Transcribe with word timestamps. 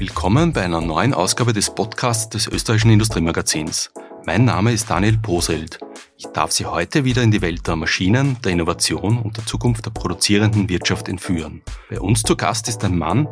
Willkommen 0.00 0.54
bei 0.54 0.62
einer 0.62 0.80
neuen 0.80 1.12
Ausgabe 1.12 1.52
des 1.52 1.74
Podcasts 1.74 2.30
des 2.30 2.46
österreichischen 2.46 2.90
Industriemagazins. 2.90 3.92
Mein 4.24 4.46
Name 4.46 4.72
ist 4.72 4.88
Daniel 4.88 5.18
Poselt. 5.18 5.78
Ich 6.16 6.24
darf 6.28 6.52
Sie 6.52 6.64
heute 6.64 7.04
wieder 7.04 7.22
in 7.22 7.30
die 7.30 7.42
Welt 7.42 7.66
der 7.66 7.76
Maschinen, 7.76 8.38
der 8.42 8.52
Innovation 8.52 9.18
und 9.18 9.36
der 9.36 9.44
Zukunft 9.44 9.84
der 9.84 9.90
produzierenden 9.90 10.70
Wirtschaft 10.70 11.10
entführen. 11.10 11.60
Bei 11.90 12.00
uns 12.00 12.22
zu 12.22 12.34
Gast 12.34 12.66
ist 12.68 12.82
ein 12.82 12.96
Mann, 12.96 13.28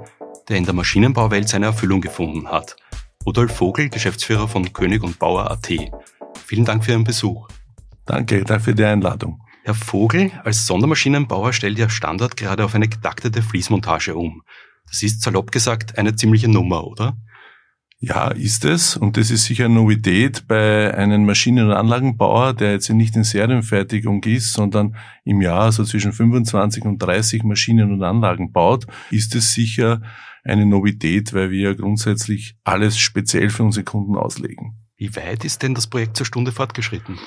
der 0.50 0.59
in 0.59 0.66
der 0.66 0.74
Maschinenbauwelt 0.74 1.48
seine 1.48 1.64
Erfüllung 1.64 2.02
gefunden 2.02 2.48
hat. 2.48 2.77
Rudolf 3.24 3.56
Vogel, 3.56 3.88
Geschäftsführer 3.88 4.46
von 4.46 4.70
König 4.74 5.02
und 5.02 5.19
Bauer 5.19 5.50
AT. 5.50 5.73
Vielen 6.45 6.66
Dank 6.66 6.84
für 6.84 6.91
Ihren 6.92 7.05
Besuch. 7.05 7.48
Danke, 8.05 8.45
danke 8.45 8.64
für 8.64 8.74
die 8.74 8.84
Einladung. 8.84 9.41
Herr 9.64 9.73
Vogel, 9.73 10.32
als 10.45 10.66
Sondermaschinenbauer 10.66 11.55
stellt 11.55 11.78
Ihr 11.78 11.88
Standort 11.88 12.37
gerade 12.37 12.62
auf 12.62 12.74
eine 12.74 12.88
getaktete 12.88 13.41
Fließmontage 13.41 14.14
um. 14.14 14.42
Das 14.91 15.02
ist 15.02 15.23
salopp 15.23 15.51
gesagt 15.52 15.98
eine 15.98 16.16
ziemliche 16.16 16.48
Nummer, 16.48 16.87
oder? 16.87 17.16
Ja, 18.01 18.29
ist 18.29 18.65
es. 18.65 18.96
Und 18.96 19.16
das 19.16 19.30
ist 19.30 19.45
sicher 19.45 19.65
eine 19.65 19.74
Novität 19.74 20.46
bei 20.46 20.95
einem 20.95 21.27
Maschinen- 21.27 21.66
und 21.66 21.73
Anlagenbauer, 21.73 22.55
der 22.55 22.73
jetzt 22.73 22.88
nicht 22.91 23.16
in 23.16 23.24
Serienfertigung 23.24 24.23
ist, 24.23 24.52
sondern 24.52 24.96
im 25.24 25.43
Jahr 25.43 25.73
so 25.73 25.82
zwischen 25.82 26.12
25 26.12 26.84
und 26.84 26.98
30 26.98 27.43
Maschinen 27.43 27.93
und 27.93 28.05
Anlagen 28.05 28.52
baut, 28.52 28.87
ist 29.10 29.34
es 29.34 29.52
sicher 29.52 30.01
eine 30.45 30.65
Novität, 30.65 31.34
weil 31.34 31.51
wir 31.51 31.74
grundsätzlich 31.74 32.57
alles 32.62 32.98
speziell 32.98 33.51
für 33.51 33.65
unsere 33.65 33.84
Kunden 33.84 34.16
auslegen. 34.16 34.74
Wie 34.96 35.15
weit 35.16 35.45
ist 35.45 35.62
denn 35.62 35.74
das 35.74 35.88
Projekt 35.88 36.16
zur 36.16 36.27
Stunde 36.27 36.52
fortgeschritten? 36.52 37.18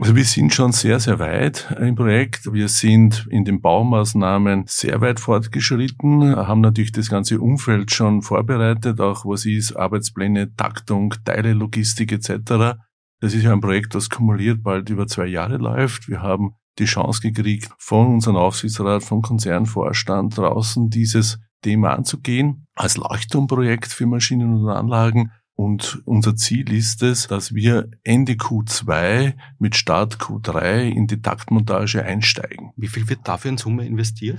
Also 0.00 0.14
wir 0.14 0.24
sind 0.24 0.54
schon 0.54 0.70
sehr, 0.70 1.00
sehr 1.00 1.18
weit 1.18 1.74
im 1.80 1.96
Projekt. 1.96 2.52
Wir 2.52 2.68
sind 2.68 3.26
in 3.30 3.44
den 3.44 3.60
Baumaßnahmen 3.60 4.62
sehr 4.68 5.00
weit 5.00 5.18
fortgeschritten, 5.18 6.36
haben 6.36 6.60
natürlich 6.60 6.92
das 6.92 7.10
ganze 7.10 7.40
Umfeld 7.40 7.90
schon 7.90 8.22
vorbereitet, 8.22 9.00
auch 9.00 9.24
was 9.24 9.44
ist 9.44 9.74
Arbeitspläne, 9.74 10.54
Taktung, 10.54 11.14
Teile, 11.24 11.52
Logistik 11.52 12.12
etc. 12.12 12.78
Das 13.20 13.34
ist 13.34 13.42
ja 13.42 13.52
ein 13.52 13.60
Projekt, 13.60 13.96
das 13.96 14.08
kumuliert 14.08 14.62
bald 14.62 14.88
über 14.88 15.08
zwei 15.08 15.26
Jahre 15.26 15.56
läuft. 15.56 16.08
Wir 16.08 16.22
haben 16.22 16.52
die 16.78 16.84
Chance 16.84 17.20
gekriegt, 17.20 17.68
von 17.78 18.06
unserem 18.06 18.36
Aufsichtsrat, 18.36 19.02
vom 19.02 19.20
Konzernvorstand 19.20 20.38
draußen 20.38 20.90
dieses 20.90 21.40
Thema 21.62 21.94
anzugehen, 21.94 22.68
als 22.76 22.96
Leuchtturmprojekt 22.96 23.92
für 23.92 24.06
Maschinen 24.06 24.54
und 24.54 24.68
Anlagen 24.68 25.32
und 25.58 26.00
unser 26.04 26.36
Ziel 26.36 26.72
ist 26.72 27.02
es, 27.02 27.26
dass 27.26 27.52
wir 27.52 27.90
Ende 28.04 28.34
Q2 28.34 29.34
mit 29.58 29.74
Start 29.74 30.18
Q3 30.18 30.88
in 30.88 31.08
die 31.08 31.20
Taktmontage 31.20 32.04
einsteigen. 32.04 32.70
Wie 32.76 32.86
viel 32.86 33.08
wird 33.08 33.26
dafür 33.26 33.50
in 33.50 33.58
Summe 33.58 33.84
investiert? 33.84 34.38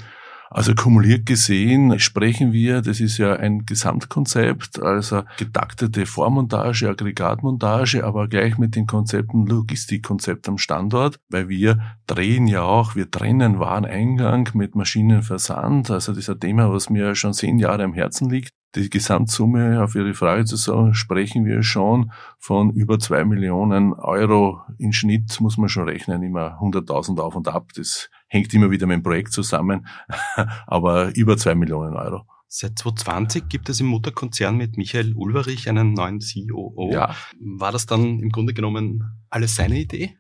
Also 0.49 0.73
kumuliert 0.73 1.25
gesehen 1.25 1.99
sprechen 1.99 2.53
wir, 2.53 2.81
das 2.81 3.01
ist 3.01 3.17
ja 3.17 3.33
ein 3.33 3.65
Gesamtkonzept, 3.65 4.81
also 4.81 5.23
getaktete 5.37 6.05
Vormontage, 6.05 6.87
Aggregatmontage, 6.87 8.05
aber 8.05 8.29
gleich 8.29 8.57
mit 8.57 8.77
den 8.77 8.87
Konzepten 8.87 9.45
Logistikkonzept 9.45 10.47
am 10.47 10.57
Standort, 10.57 11.19
weil 11.27 11.49
wir 11.49 11.97
drehen 12.07 12.47
ja 12.47 12.61
auch, 12.61 12.95
wir 12.95 13.11
trennen 13.11 13.59
Wareneingang 13.59 14.49
mit 14.53 14.73
Maschinenversand, 14.73 15.91
also 15.91 16.13
das 16.13 16.19
ist 16.19 16.29
ein 16.29 16.39
Thema, 16.39 16.71
was 16.71 16.89
mir 16.89 17.13
schon 17.13 17.33
zehn 17.33 17.59
Jahre 17.59 17.83
am 17.83 17.93
Herzen 17.93 18.29
liegt 18.29 18.53
die 18.75 18.89
Gesamtsumme, 18.89 19.83
auf 19.83 19.95
Ihre 19.95 20.13
Frage 20.13 20.45
zu 20.45 20.55
sagen, 20.55 20.93
sprechen 20.93 21.45
wir 21.45 21.63
schon 21.63 22.11
von 22.37 22.71
über 22.71 22.99
zwei 22.99 23.25
Millionen 23.25 23.93
Euro. 23.93 24.61
Im 24.77 24.91
Schnitt 24.91 25.39
muss 25.41 25.57
man 25.57 25.69
schon 25.69 25.89
rechnen, 25.89 26.21
immer 26.21 26.59
100.000 26.61 27.19
auf 27.19 27.35
und 27.35 27.47
ab. 27.47 27.69
Das 27.75 28.09
hängt 28.27 28.53
immer 28.53 28.69
wieder 28.71 28.85
mit 28.85 28.97
dem 28.97 29.03
Projekt 29.03 29.33
zusammen, 29.33 29.87
aber 30.67 31.15
über 31.15 31.37
zwei 31.37 31.55
Millionen 31.55 31.95
Euro. 31.95 32.25
Seit 32.47 32.79
2020 32.79 33.47
gibt 33.47 33.69
es 33.69 33.79
im 33.79 33.87
Mutterkonzern 33.87 34.58
mit 34.58 34.75
Michael 34.75 35.13
Ulverich 35.15 35.69
einen 35.69 35.93
neuen 35.93 36.19
COO. 36.19 36.91
Ja. 36.91 37.15
War 37.39 37.71
das 37.71 37.85
dann 37.85 38.19
im 38.19 38.29
Grunde 38.29 38.53
genommen 38.55 39.03
alles 39.29 39.55
seine 39.55 39.79
Idee? 39.79 40.15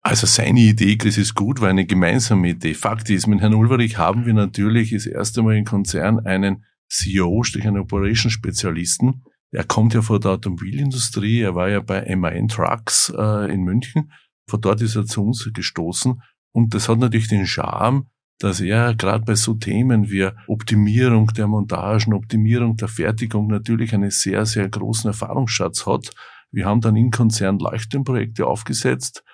Also 0.00 0.26
seine 0.26 0.60
Idee, 0.60 0.96
das 0.96 1.16
ist 1.16 1.34
gut, 1.34 1.62
war 1.62 1.68
eine 1.68 1.86
gemeinsame 1.86 2.50
Idee. 2.50 2.74
Fakt 2.74 3.08
ist, 3.08 3.26
mit 3.26 3.40
Herrn 3.40 3.54
Ulverich 3.54 3.96
haben 3.96 4.26
wir 4.26 4.34
natürlich 4.34 4.90
das 4.90 5.06
erste 5.06 5.42
Mal 5.42 5.56
im 5.56 5.64
Konzern 5.64 6.20
einen 6.26 6.64
CEO, 6.88 7.42
sprich 7.42 7.66
einen 7.66 7.78
Operation-Spezialisten. 7.78 9.24
Er 9.50 9.64
kommt 9.64 9.94
ja 9.94 10.02
von 10.02 10.20
der 10.20 10.32
Automobilindustrie, 10.32 11.40
er 11.40 11.54
war 11.54 11.68
ja 11.68 11.80
bei 11.80 12.14
MAN 12.16 12.48
Trucks 12.48 13.12
äh, 13.16 13.52
in 13.52 13.62
München. 13.62 14.12
Von 14.48 14.60
dort 14.60 14.80
ist 14.82 14.96
er 14.96 15.06
zu 15.06 15.24
uns 15.24 15.48
gestoßen. 15.52 16.20
Und 16.52 16.74
das 16.74 16.88
hat 16.88 16.98
natürlich 16.98 17.28
den 17.28 17.46
Charme, 17.46 18.06
dass 18.38 18.60
er 18.60 18.94
gerade 18.94 19.24
bei 19.24 19.34
so 19.34 19.54
Themen 19.54 20.10
wie 20.10 20.28
Optimierung 20.48 21.28
der 21.28 21.46
Montagen, 21.46 22.14
Optimierung 22.14 22.76
der 22.76 22.88
Fertigung 22.88 23.46
natürlich 23.46 23.94
einen 23.94 24.10
sehr, 24.10 24.44
sehr 24.44 24.68
großen 24.68 25.08
Erfahrungsschatz 25.08 25.86
hat. 25.86 26.10
Wir 26.50 26.66
haben 26.66 26.80
dann 26.80 26.96
in 26.96 27.10
Konzern 27.10 27.58
Leuchtturmprojekte 27.58 28.46
aufgesetzt, 28.46 29.24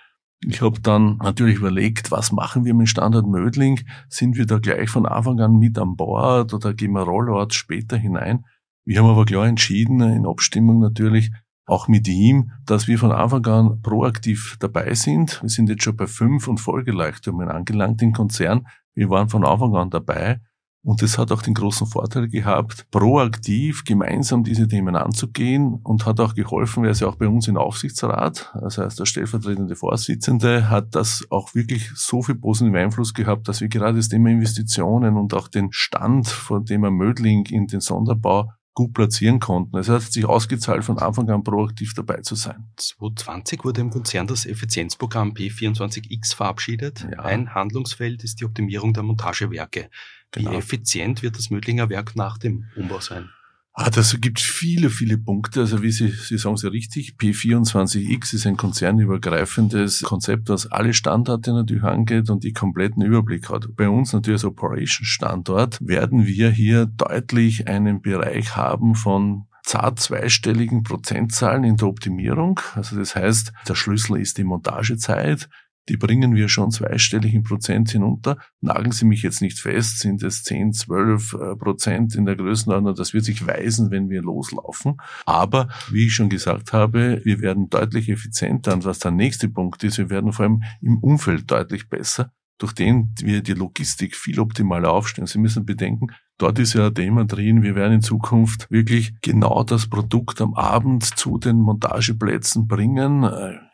ich 0.47 0.62
habe 0.62 0.81
dann 0.81 1.19
natürlich 1.19 1.56
überlegt, 1.56 2.11
was 2.11 2.33
machen 2.33 2.65
wir 2.65 2.73
mit 2.75 2.89
Standard 2.89 3.27
Mödling? 3.27 3.81
Sind 4.09 4.37
wir 4.37 4.47
da 4.47 4.59
gleich 4.59 4.89
von 4.89 5.06
Anfang 5.06 5.39
an 5.41 5.59
mit 5.59 5.78
an 5.78 5.97
Bord 5.97 6.55
oder 6.55 6.73
gehen 6.73 6.93
wir 6.93 7.03
Rollout 7.03 7.53
später 7.53 7.97
hinein? 7.97 8.47
Wir 8.87 9.01
haben 9.01 9.11
aber 9.11 9.27
klar 9.27 9.47
entschieden, 9.47 10.01
in 10.01 10.27
Abstimmung 10.27 10.81
natürlich, 10.81 11.31
auch 11.67 11.87
mit 11.87 12.09
ihm, 12.09 12.53
dass 12.67 12.89
wir 12.89 12.99
von 12.99 13.12
Anfang 13.12 13.47
an 13.47 13.83
proaktiv 13.83 14.56
dabei 14.59 14.95
sind. 14.95 15.41
Wir 15.43 15.51
sind 15.51 15.69
jetzt 15.69 15.84
schon 15.84 15.97
bei 15.97 16.06
fünf 16.06 16.49
und 16.49 16.59
Folgeleuchtturmen 16.59 17.49
angelangt 17.49 18.03
im 18.03 18.12
Konzern. 18.12 18.67
Wir 18.95 19.11
waren 19.11 19.28
von 19.28 19.45
Anfang 19.45 19.77
an 19.77 19.91
dabei 19.91 20.41
und 20.82 21.02
es 21.02 21.18
hat 21.18 21.30
auch 21.30 21.42
den 21.42 21.54
großen 21.54 21.86
Vorteil 21.86 22.28
gehabt, 22.28 22.86
proaktiv 22.91 23.84
gemeinsam 23.84 24.44
diese 24.44 24.66
Themen 24.66 24.96
anzugehen 24.96 25.80
und 25.82 26.06
hat 26.06 26.20
auch 26.20 26.34
geholfen, 26.34 26.82
wer 26.82 26.91
ist 26.91 27.00
ja 27.00 27.08
auch 27.08 27.16
bei 27.16 27.28
uns 27.28 27.48
im 27.48 27.56
Aufsichtsrat, 27.56 28.52
das 28.60 28.78
heißt 28.78 28.98
der 28.98 29.04
stellvertretende 29.04 29.76
Vorsitzende, 29.76 30.70
hat 30.70 30.94
das 30.94 31.26
auch 31.30 31.54
wirklich 31.54 31.91
so 31.94 32.22
viel 32.22 32.36
positiven 32.36 32.76
Einfluss 32.76 33.12
gehabt, 33.12 33.48
dass 33.48 33.60
wir 33.60 33.68
gerade 33.68 33.96
das 33.98 34.08
Thema 34.08 34.30
Investitionen 34.30 35.16
und 35.16 35.34
auch 35.34 35.48
den 35.48 35.72
Stand 35.72 36.28
von 36.28 36.64
Thema 36.64 36.91
Mödling 36.91 37.47
in 37.47 37.66
den 37.66 37.80
Sonderbau 37.80 38.50
gut 38.74 38.94
platzieren 38.94 39.41
konnten. 39.41 39.76
Es 39.76 39.88
hat 39.88 40.02
sich 40.02 40.24
ausgezahlt, 40.24 40.84
von 40.84 40.98
Anfang 40.98 41.28
an 41.28 41.42
proaktiv 41.42 41.92
dabei 41.94 42.20
zu 42.22 42.34
sein. 42.34 42.68
2020 42.76 43.64
wurde 43.64 43.80
im 43.80 43.91
Konzern 43.91 44.26
das 44.26 44.47
Effizienzprogramm 44.47 45.32
P24X 45.32 46.34
verabschiedet. 46.34 47.06
Ja. 47.10 47.18
Ein 47.18 47.54
Handlungsfeld 47.54 48.24
ist 48.24 48.41
die 48.41 48.44
Optimierung 48.44 48.94
der 48.94 49.02
Montagewerke. 49.02 49.91
Genau. 50.32 50.52
Wie 50.52 50.56
effizient 50.56 51.22
wird 51.22 51.36
das 51.36 51.50
Mödlinger 51.50 51.88
Werk 51.88 52.16
nach 52.16 52.38
dem 52.38 52.66
Umbau 52.76 53.00
sein? 53.00 53.30
Ah, 53.72 53.88
das 53.88 54.20
gibt 54.20 54.41
viele, 54.41 54.91
viele 54.91 55.16
Punkte. 55.16 55.60
Also 55.60 55.82
wie 55.82 55.91
Sie, 55.91 56.08
Sie 56.08 56.38
sagen 56.38 56.56
es 56.56 56.62
ja 56.62 56.70
richtig, 56.70 57.14
P24X 57.18 58.34
ist 58.34 58.46
ein 58.46 58.56
konzernübergreifendes 58.56 60.02
Konzept, 60.02 60.48
das 60.50 60.66
alle 60.66 60.92
Standorte 60.92 61.52
natürlich 61.52 61.84
angeht 61.84 62.30
und 62.30 62.44
die 62.44 62.52
kompletten 62.52 63.02
Überblick 63.02 63.48
hat. 63.48 63.74
Bei 63.76 63.88
uns 63.88 64.12
natürlich 64.12 64.42
als 64.42 64.44
Operation-Standort 64.44 65.78
werden 65.80 66.26
wir 66.26 66.50
hier 66.50 66.86
deutlich 66.86 67.68
einen 67.68 68.02
Bereich 68.02 68.56
haben 68.56 68.97
von 68.97 69.47
zart 69.62 70.00
zweistelligen 70.00 70.82
Prozentzahlen 70.82 71.64
in 71.64 71.76
der 71.76 71.88
Optimierung. 71.88 72.60
Also 72.74 72.97
das 72.97 73.14
heißt, 73.14 73.52
der 73.68 73.74
Schlüssel 73.76 74.20
ist 74.20 74.36
die 74.36 74.44
Montagezeit 74.44 75.48
die 75.88 75.96
bringen 75.96 76.34
wir 76.34 76.48
schon 76.48 76.70
zweistellig 76.70 77.34
in 77.34 77.42
Prozent 77.42 77.91
hinunter. 77.91 78.38
Nageln 78.60 78.92
Sie 78.92 79.04
mich 79.04 79.22
jetzt 79.22 79.41
nicht 79.41 79.58
fest, 79.58 80.00
sind 80.00 80.22
es 80.22 80.44
10, 80.44 80.72
12 80.72 81.32
äh, 81.32 81.56
Prozent 81.56 82.14
in 82.14 82.26
der 82.26 82.36
Größenordnung. 82.36 82.94
Das 82.94 83.14
wird 83.14 83.24
sich 83.24 83.46
weisen, 83.46 83.91
wenn 83.91 84.08
wir 84.08 84.22
loslaufen. 84.22 84.96
Aber, 85.26 85.68
wie 85.91 86.06
ich 86.06 86.14
schon 86.14 86.28
gesagt 86.28 86.72
habe, 86.72 87.20
wir 87.24 87.41
werden 87.41 87.70
deutlich 87.70 88.08
effizienter. 88.08 88.72
Und 88.72 88.84
was 88.84 88.98
der 88.98 89.10
nächste 89.10 89.48
Punkt 89.48 89.82
ist, 89.82 89.98
wir 89.98 90.10
werden 90.10 90.32
vor 90.32 90.44
allem 90.44 90.62
im 90.80 90.98
Umfeld 90.98 91.50
deutlich 91.50 91.88
besser, 91.88 92.33
durch 92.59 92.72
den 92.72 93.15
wir 93.21 93.42
die 93.42 93.54
Logistik 93.54 94.15
viel 94.15 94.38
optimaler 94.38 94.92
aufstellen. 94.92 95.26
Sie 95.26 95.38
müssen 95.38 95.65
bedenken, 95.65 96.09
Dort 96.41 96.59
ist 96.59 96.72
ja 96.72 96.86
ein 96.86 96.94
Thema 96.94 97.26
drin, 97.26 97.62
wir 97.62 97.74
werden 97.74 97.97
in 97.97 98.00
Zukunft 98.00 98.71
wirklich 98.71 99.12
genau 99.21 99.62
das 99.62 99.88
Produkt 99.88 100.41
am 100.41 100.54
Abend 100.54 101.04
zu 101.04 101.36
den 101.36 101.59
Montageplätzen 101.59 102.66
bringen. 102.66 103.24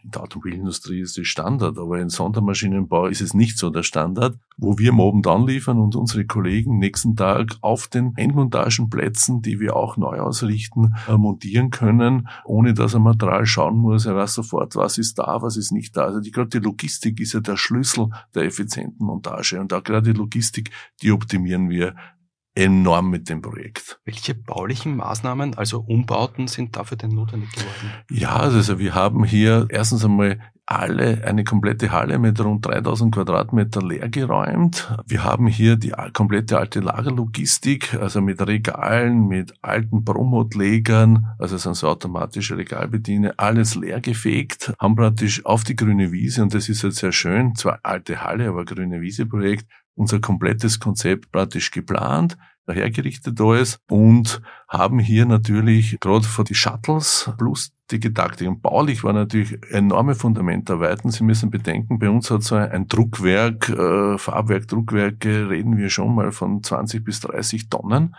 In 0.07 0.13
der 0.13 0.23
Automobilindustrie 0.23 1.01
ist 1.01 1.19
das 1.19 1.27
Standard, 1.27 1.79
aber 1.79 1.99
in 1.99 2.11
Sondermaschinenbau 2.11 3.09
ist 3.09 3.21
es 3.21 3.35
nicht 3.35 3.59
so 3.59 3.71
der 3.71 3.83
Standard, 3.83 4.39
wo 4.57 4.79
wir 4.79 4.93
am 4.93 5.01
Abend 5.01 5.27
anliefern 5.27 5.81
und 5.81 5.97
unsere 5.97 6.25
Kollegen 6.25 6.79
nächsten 6.79 7.17
Tag 7.17 7.57
auf 7.61 7.89
den 7.89 8.13
Endmontagenplätzen, 8.17 9.43
die 9.43 9.59
wir 9.59 9.75
auch 9.75 9.97
neu 9.97 10.21
ausrichten, 10.21 10.95
äh, 11.09 11.17
montieren 11.17 11.71
können, 11.71 12.29
ohne 12.45 12.73
dass 12.73 12.95
er 12.95 13.01
Material 13.01 13.47
schauen 13.47 13.79
muss, 13.79 14.07
er 14.07 14.15
weiß 14.15 14.35
sofort, 14.35 14.77
was 14.77 14.97
ist 14.97 15.19
da, 15.19 15.43
was 15.43 15.57
ist 15.57 15.73
nicht 15.73 15.97
da. 15.97 16.05
Also 16.05 16.21
die, 16.21 16.31
gerade 16.31 16.51
die 16.51 16.65
Logistik 16.65 17.19
ist 17.19 17.33
ja 17.33 17.41
der 17.41 17.57
Schlüssel 17.57 18.11
der 18.33 18.45
effizienten 18.45 19.05
Montage. 19.05 19.59
Und 19.59 19.73
auch 19.73 19.83
gerade 19.83 20.13
die 20.13 20.19
Logistik, 20.19 20.71
die 21.03 21.11
optimieren 21.11 21.69
wir 21.69 21.97
enorm 22.57 23.11
mit 23.11 23.29
dem 23.29 23.43
Projekt. 23.43 24.01
Welche 24.05 24.35
baulichen 24.35 24.97
Maßnahmen, 24.97 25.57
also 25.57 25.81
Umbauten, 25.81 26.49
sind 26.49 26.77
dafür 26.77 26.97
denn 26.97 27.11
notwendig 27.11 27.53
geworden? 27.53 27.93
Ja, 28.11 28.37
also 28.37 28.79
wir 28.79 28.95
haben 28.95 29.25
hier 29.25 29.67
erstens 29.69 30.05
einmal 30.05 30.41
alle, 30.67 31.23
eine 31.25 31.45
komplette 31.45 31.93
Halle 31.93 32.19
mit 32.19 32.41
rund 32.41 32.67
3000 32.67 33.15
Quadratmeter 33.15 33.81
leer 33.81 34.09
geräumt. 34.09 34.93
Wir 35.07 35.23
haben 35.23 35.47
hier 35.47 35.77
die 35.77 35.93
komplette 36.13 36.59
alte 36.59 36.81
Lagerlogistik, 36.81 37.95
also 37.95 38.21
mit 38.21 38.45
Regalen, 38.45 39.29
mit 39.29 39.55
alten 39.63 40.05
Promotlegern, 40.05 41.29
also 41.39 41.57
sind 41.57 41.77
so 41.77 41.89
automatische 41.89 42.57
Regalbediene, 42.57 43.39
alles 43.39 43.77
leer 43.77 44.01
gefegt, 44.01 44.75
haben 44.81 44.97
praktisch 44.97 45.47
auf 45.47 45.63
die 45.63 45.77
grüne 45.77 46.11
Wiese, 46.11 46.43
und 46.43 46.53
das 46.53 46.69
ist 46.69 46.83
jetzt 46.83 46.97
sehr 46.97 47.13
schön, 47.13 47.55
zwar 47.55 47.79
alte 47.85 48.25
Halle, 48.25 48.49
aber 48.49 48.65
grüne 48.65 49.01
Wiese 49.01 49.25
Projekt, 49.27 49.67
unser 49.95 50.21
komplettes 50.21 50.81
Konzept 50.81 51.31
praktisch 51.31 51.71
geplant, 51.71 52.37
dahergerichtet 52.67 53.41
alles 53.41 53.79
und 53.89 54.43
haben 54.69 54.99
hier 54.99 55.25
natürlich 55.25 55.99
gerade 56.01 56.27
für 56.27 56.45
die 56.45 56.55
Shuttles 56.55 57.31
plus 57.39 57.73
die 57.91 58.01
Gedaktik 58.01 58.49
und 58.49 58.63
baulich 58.63 59.05
war 59.05 59.13
natürlich 59.13 59.59
enorme 59.71 60.17
Fundamentarbeiten. 60.17 61.11
Sie 61.11 61.23
müssen 61.23 61.51
bedenken, 61.51 61.99
bei 61.99 62.11
uns 62.11 62.31
hat 62.31 62.43
so 62.43 62.57
ein 62.57 62.89
Druckwerk, 62.89 63.69
äh, 63.69 64.19
Farbwerk, 64.19 64.67
Druckwerke, 64.67 65.49
reden 65.49 65.77
wir 65.77 65.89
schon 65.89 66.15
mal 66.15 66.33
von 66.33 66.63
20 66.63 67.05
bis 67.05 67.21
30 67.21 67.69
Tonnen. 67.69 68.17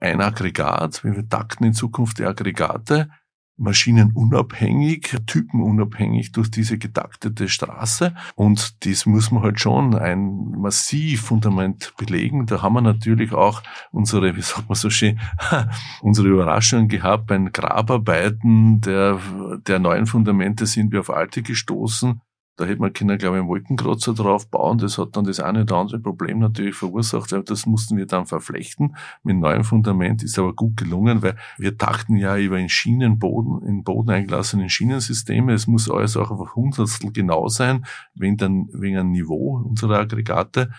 Ein 0.00 0.20
Aggregat, 0.20 1.02
wir 1.02 1.28
takten 1.28 1.64
in 1.64 1.72
Zukunft 1.72 2.20
die 2.20 2.24
Aggregate 2.24 3.08
maschinenunabhängig, 3.58 5.16
typenunabhängig 5.26 6.32
durch 6.32 6.50
diese 6.50 6.78
getaktete 6.78 7.48
Straße. 7.48 8.14
Und 8.34 8.86
das 8.86 9.04
muss 9.04 9.30
man 9.30 9.42
halt 9.42 9.60
schon 9.60 9.94
ein 9.94 10.52
massiv 10.56 11.22
Fundament 11.22 11.92
belegen. 11.98 12.46
Da 12.46 12.62
haben 12.62 12.74
wir 12.74 12.80
natürlich 12.80 13.32
auch 13.32 13.62
unsere, 13.90 14.36
wie 14.36 14.42
sagt 14.42 14.68
man 14.68 14.76
so 14.76 14.90
schön, 14.90 15.20
unsere 16.00 16.28
Überraschungen 16.28 16.88
gehabt. 16.88 17.26
Bei 17.26 17.38
Grabarbeiten 17.38 18.80
der, 18.80 19.18
der 19.66 19.78
neuen 19.78 20.06
Fundamente 20.06 20.66
sind 20.66 20.92
wir 20.92 21.00
auf 21.00 21.10
alte 21.10 21.42
gestoßen. 21.42 22.20
Da 22.58 22.64
hätte 22.64 22.80
man 22.80 22.92
können, 22.92 23.16
glaube 23.18 23.36
ich, 23.36 23.40
einen 23.40 23.48
Wolkenkratzer 23.48 24.14
drauf 24.14 24.50
bauen. 24.50 24.78
Das 24.78 24.98
hat 24.98 25.16
dann 25.16 25.22
das 25.22 25.38
eine 25.38 25.62
oder 25.62 25.76
andere 25.76 26.00
Problem 26.00 26.40
natürlich 26.40 26.74
verursacht. 26.74 27.32
Das 27.32 27.66
mussten 27.66 27.96
wir 27.96 28.06
dann 28.06 28.26
verflechten. 28.26 28.96
Mit 29.22 29.36
neuem 29.36 29.62
Fundament 29.62 30.24
ist 30.24 30.40
aber 30.40 30.52
gut 30.54 30.76
gelungen, 30.76 31.22
weil 31.22 31.36
wir 31.56 31.70
dachten 31.70 32.16
ja 32.16 32.36
über 32.36 32.58
in 32.58 32.68
Schienenboden, 32.68 33.62
in 33.62 33.84
Boden 33.84 34.10
eingelassenen 34.10 34.68
Schienensysteme. 34.68 35.52
Es 35.52 35.68
muss 35.68 35.88
alles 35.88 36.16
auch 36.16 36.32
auf 36.32 36.56
Hundertstel 36.56 37.12
genau 37.12 37.46
sein, 37.46 37.86
wegen, 38.16 38.36
dann, 38.36 38.68
wegen 38.72 38.98
einem 38.98 39.12
Niveau 39.12 39.62
unserer 39.64 40.00
Aggregate. 40.00 40.70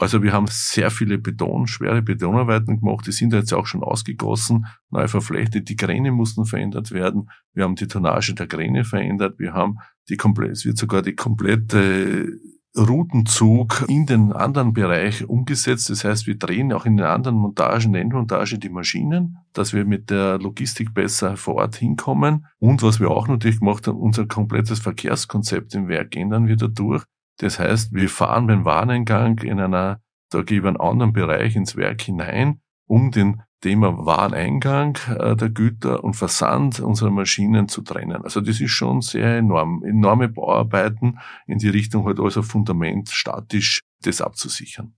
Also 0.00 0.22
wir 0.22 0.32
haben 0.32 0.46
sehr 0.48 0.90
viele 0.90 1.18
Beton, 1.18 1.66
schwere 1.66 2.00
Betonarbeiten 2.00 2.80
gemacht, 2.80 3.06
die 3.06 3.12
sind 3.12 3.34
jetzt 3.34 3.52
auch 3.52 3.66
schon 3.66 3.82
ausgegossen, 3.82 4.66
neu 4.90 5.06
verflechtet, 5.08 5.68
die 5.68 5.76
Kräne 5.76 6.10
mussten 6.10 6.46
verändert 6.46 6.90
werden, 6.90 7.28
wir 7.52 7.64
haben 7.64 7.74
die 7.74 7.86
Tonnage 7.86 8.34
der 8.34 8.46
Kräne 8.46 8.84
verändert, 8.84 9.38
wir 9.38 9.52
haben 9.52 9.76
die 10.08 10.16
komplett, 10.16 10.52
es 10.52 10.64
wird 10.64 10.78
sogar 10.78 11.02
die 11.02 11.14
komplette 11.14 12.38
Routenzug 12.76 13.84
in 13.88 14.06
den 14.06 14.32
anderen 14.32 14.72
Bereich 14.72 15.28
umgesetzt. 15.28 15.90
Das 15.90 16.04
heißt, 16.04 16.26
wir 16.26 16.38
drehen 16.38 16.72
auch 16.72 16.86
in 16.86 16.96
den 16.96 17.06
anderen 17.06 17.36
Montagen, 17.36 17.92
der 17.92 18.02
Endmontage 18.02 18.58
die 18.58 18.68
Maschinen, 18.68 19.38
dass 19.52 19.72
wir 19.72 19.84
mit 19.84 20.10
der 20.10 20.38
Logistik 20.38 20.94
besser 20.94 21.36
vor 21.36 21.56
Ort 21.56 21.76
hinkommen. 21.76 22.46
Und 22.58 22.82
was 22.82 23.00
wir 23.00 23.10
auch 23.10 23.26
natürlich 23.26 23.58
gemacht 23.58 23.88
haben, 23.88 23.98
unser 23.98 24.26
komplettes 24.26 24.78
Verkehrskonzept 24.78 25.74
im 25.74 25.88
Werk 25.88 26.14
ändern 26.14 26.46
wir 26.46 26.56
dadurch. 26.56 27.04
Das 27.40 27.58
heißt, 27.58 27.94
wir 27.94 28.10
fahren 28.10 28.46
beim 28.46 28.66
Wareneingang 28.66 29.38
in 29.38 29.60
einer, 29.60 30.02
da 30.28 30.46
wir 30.46 30.64
einen 30.64 30.76
anderen 30.76 31.14
Bereich 31.14 31.56
ins 31.56 31.74
Werk 31.74 32.02
hinein, 32.02 32.60
um 32.86 33.10
den 33.10 33.42
Thema 33.62 33.96
Wareneingang 34.04 34.98
äh, 35.08 35.36
der 35.36 35.48
Güter 35.48 36.04
und 36.04 36.14
Versand 36.14 36.80
unserer 36.80 37.10
Maschinen 37.10 37.68
zu 37.68 37.80
trennen. 37.80 38.24
Also 38.24 38.42
das 38.42 38.60
ist 38.60 38.72
schon 38.72 39.00
sehr 39.00 39.38
enorm. 39.38 39.82
Enorme 39.84 40.28
Bauarbeiten 40.28 41.18
in 41.46 41.58
die 41.58 41.68
Richtung 41.70 42.04
halt 42.04 42.20
also 42.20 42.42
Fundament 42.42 43.08
statisch 43.08 43.80
das 44.02 44.20
abzusichern. 44.20 44.94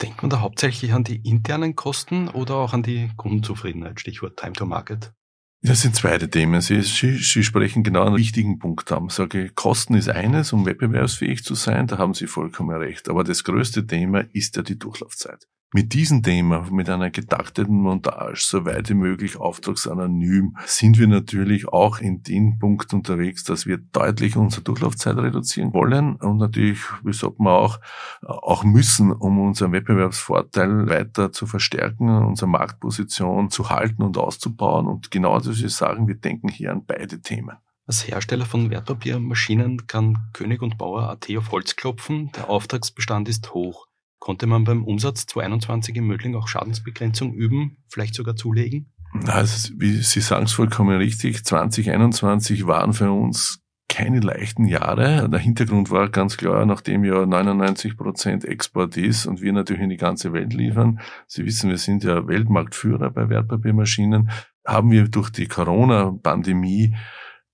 Denkt 0.00 0.22
man 0.22 0.30
da 0.30 0.40
hauptsächlich 0.40 0.92
an 0.92 1.02
die 1.02 1.28
internen 1.28 1.74
Kosten 1.74 2.28
oder 2.28 2.56
auch 2.56 2.74
an 2.74 2.84
die 2.84 3.10
Kundenzufriedenheit? 3.16 3.98
Stichwort 3.98 4.38
Time 4.38 4.52
to 4.52 4.66
Market. 4.66 5.12
Das 5.60 5.82
sind 5.82 5.96
zweite 5.96 6.30
Themen. 6.30 6.60
Sie, 6.60 6.80
Sie, 6.82 7.18
sprechen 7.18 7.82
genau 7.82 8.04
einen 8.04 8.16
wichtigen 8.16 8.60
Punkt 8.60 8.92
an. 8.92 9.06
Ich 9.08 9.14
sage, 9.14 9.50
Kosten 9.50 9.94
ist 9.94 10.08
eines, 10.08 10.52
um 10.52 10.64
wettbewerbsfähig 10.66 11.42
zu 11.42 11.56
sein, 11.56 11.88
da 11.88 11.98
haben 11.98 12.14
Sie 12.14 12.28
vollkommen 12.28 12.76
recht. 12.76 13.08
Aber 13.08 13.24
das 13.24 13.42
größte 13.42 13.86
Thema 13.86 14.20
ist 14.32 14.56
ja 14.56 14.62
die 14.62 14.78
Durchlaufzeit 14.78 15.48
mit 15.72 15.92
diesem 15.92 16.22
Thema, 16.22 16.66
mit 16.70 16.88
einer 16.88 17.10
getakteten 17.10 17.76
Montage, 17.76 18.40
so 18.40 18.64
weit 18.64 18.88
wie 18.88 18.94
möglich 18.94 19.36
auftragsanonym, 19.36 20.56
sind 20.64 20.98
wir 20.98 21.06
natürlich 21.06 21.68
auch 21.68 21.98
in 21.98 22.22
dem 22.22 22.58
Punkt 22.58 22.94
unterwegs, 22.94 23.44
dass 23.44 23.66
wir 23.66 23.76
deutlich 23.76 24.36
unsere 24.36 24.62
Durchlaufzeit 24.62 25.16
reduzieren 25.18 25.74
wollen 25.74 26.16
und 26.16 26.38
natürlich, 26.38 26.80
wie 27.04 27.12
sagt 27.12 27.38
man 27.38 27.52
auch, 27.52 27.80
auch 28.22 28.64
müssen, 28.64 29.12
um 29.12 29.38
unseren 29.40 29.72
Wettbewerbsvorteil 29.72 30.88
weiter 30.88 31.32
zu 31.32 31.46
verstärken, 31.46 32.08
unsere 32.08 32.48
Marktposition 32.48 33.50
zu 33.50 33.68
halten 33.68 34.02
und 34.02 34.16
auszubauen. 34.16 34.86
Und 34.86 35.10
genau 35.10 35.38
das 35.38 35.60
ist 35.60 35.76
sagen, 35.76 36.08
wir 36.08 36.16
denken 36.16 36.48
hier 36.48 36.72
an 36.72 36.84
beide 36.86 37.20
Themen. 37.20 37.56
Als 37.86 38.06
Hersteller 38.06 38.44
von 38.44 38.70
Wertpapiermaschinen 38.70 39.86
kann 39.86 40.30
König 40.34 40.60
und 40.60 40.76
Bauer 40.76 41.08
AT 41.08 41.26
auf 41.36 41.50
Holz 41.52 41.74
klopfen. 41.74 42.30
Der 42.36 42.50
Auftragsbestand 42.50 43.28
ist 43.28 43.54
hoch. 43.54 43.87
Konnte 44.18 44.46
man 44.46 44.64
beim 44.64 44.84
Umsatz 44.84 45.26
2021 45.26 45.96
in 45.96 46.04
Mödling 46.04 46.34
auch 46.34 46.48
Schadensbegrenzung 46.48 47.34
üben, 47.34 47.78
vielleicht 47.88 48.14
sogar 48.14 48.36
zulegen? 48.36 48.92
Also, 49.26 49.72
wie 49.78 50.02
Sie 50.02 50.20
sagen 50.20 50.44
es 50.44 50.52
vollkommen 50.52 50.96
richtig, 50.96 51.44
2021 51.44 52.66
waren 52.66 52.92
für 52.92 53.10
uns 53.10 53.60
keine 53.88 54.20
leichten 54.20 54.66
Jahre. 54.66 55.28
Der 55.30 55.40
Hintergrund 55.40 55.90
war 55.90 56.08
ganz 56.10 56.36
klar, 56.36 56.66
nachdem 56.66 57.04
ja 57.04 57.24
99 57.24 57.96
Prozent 57.96 58.44
Export 58.44 58.96
ist 58.96 59.26
und 59.26 59.40
wir 59.40 59.52
natürlich 59.52 59.82
in 59.82 59.88
die 59.88 59.96
ganze 59.96 60.32
Welt 60.32 60.52
liefern. 60.52 61.00
Sie 61.26 61.44
wissen, 61.44 61.70
wir 61.70 61.78
sind 61.78 62.04
ja 62.04 62.28
Weltmarktführer 62.28 63.10
bei 63.10 63.28
Wertpapiermaschinen. 63.28 64.30
Haben 64.66 64.90
wir 64.90 65.08
durch 65.08 65.30
die 65.30 65.46
Corona-Pandemie 65.46 66.94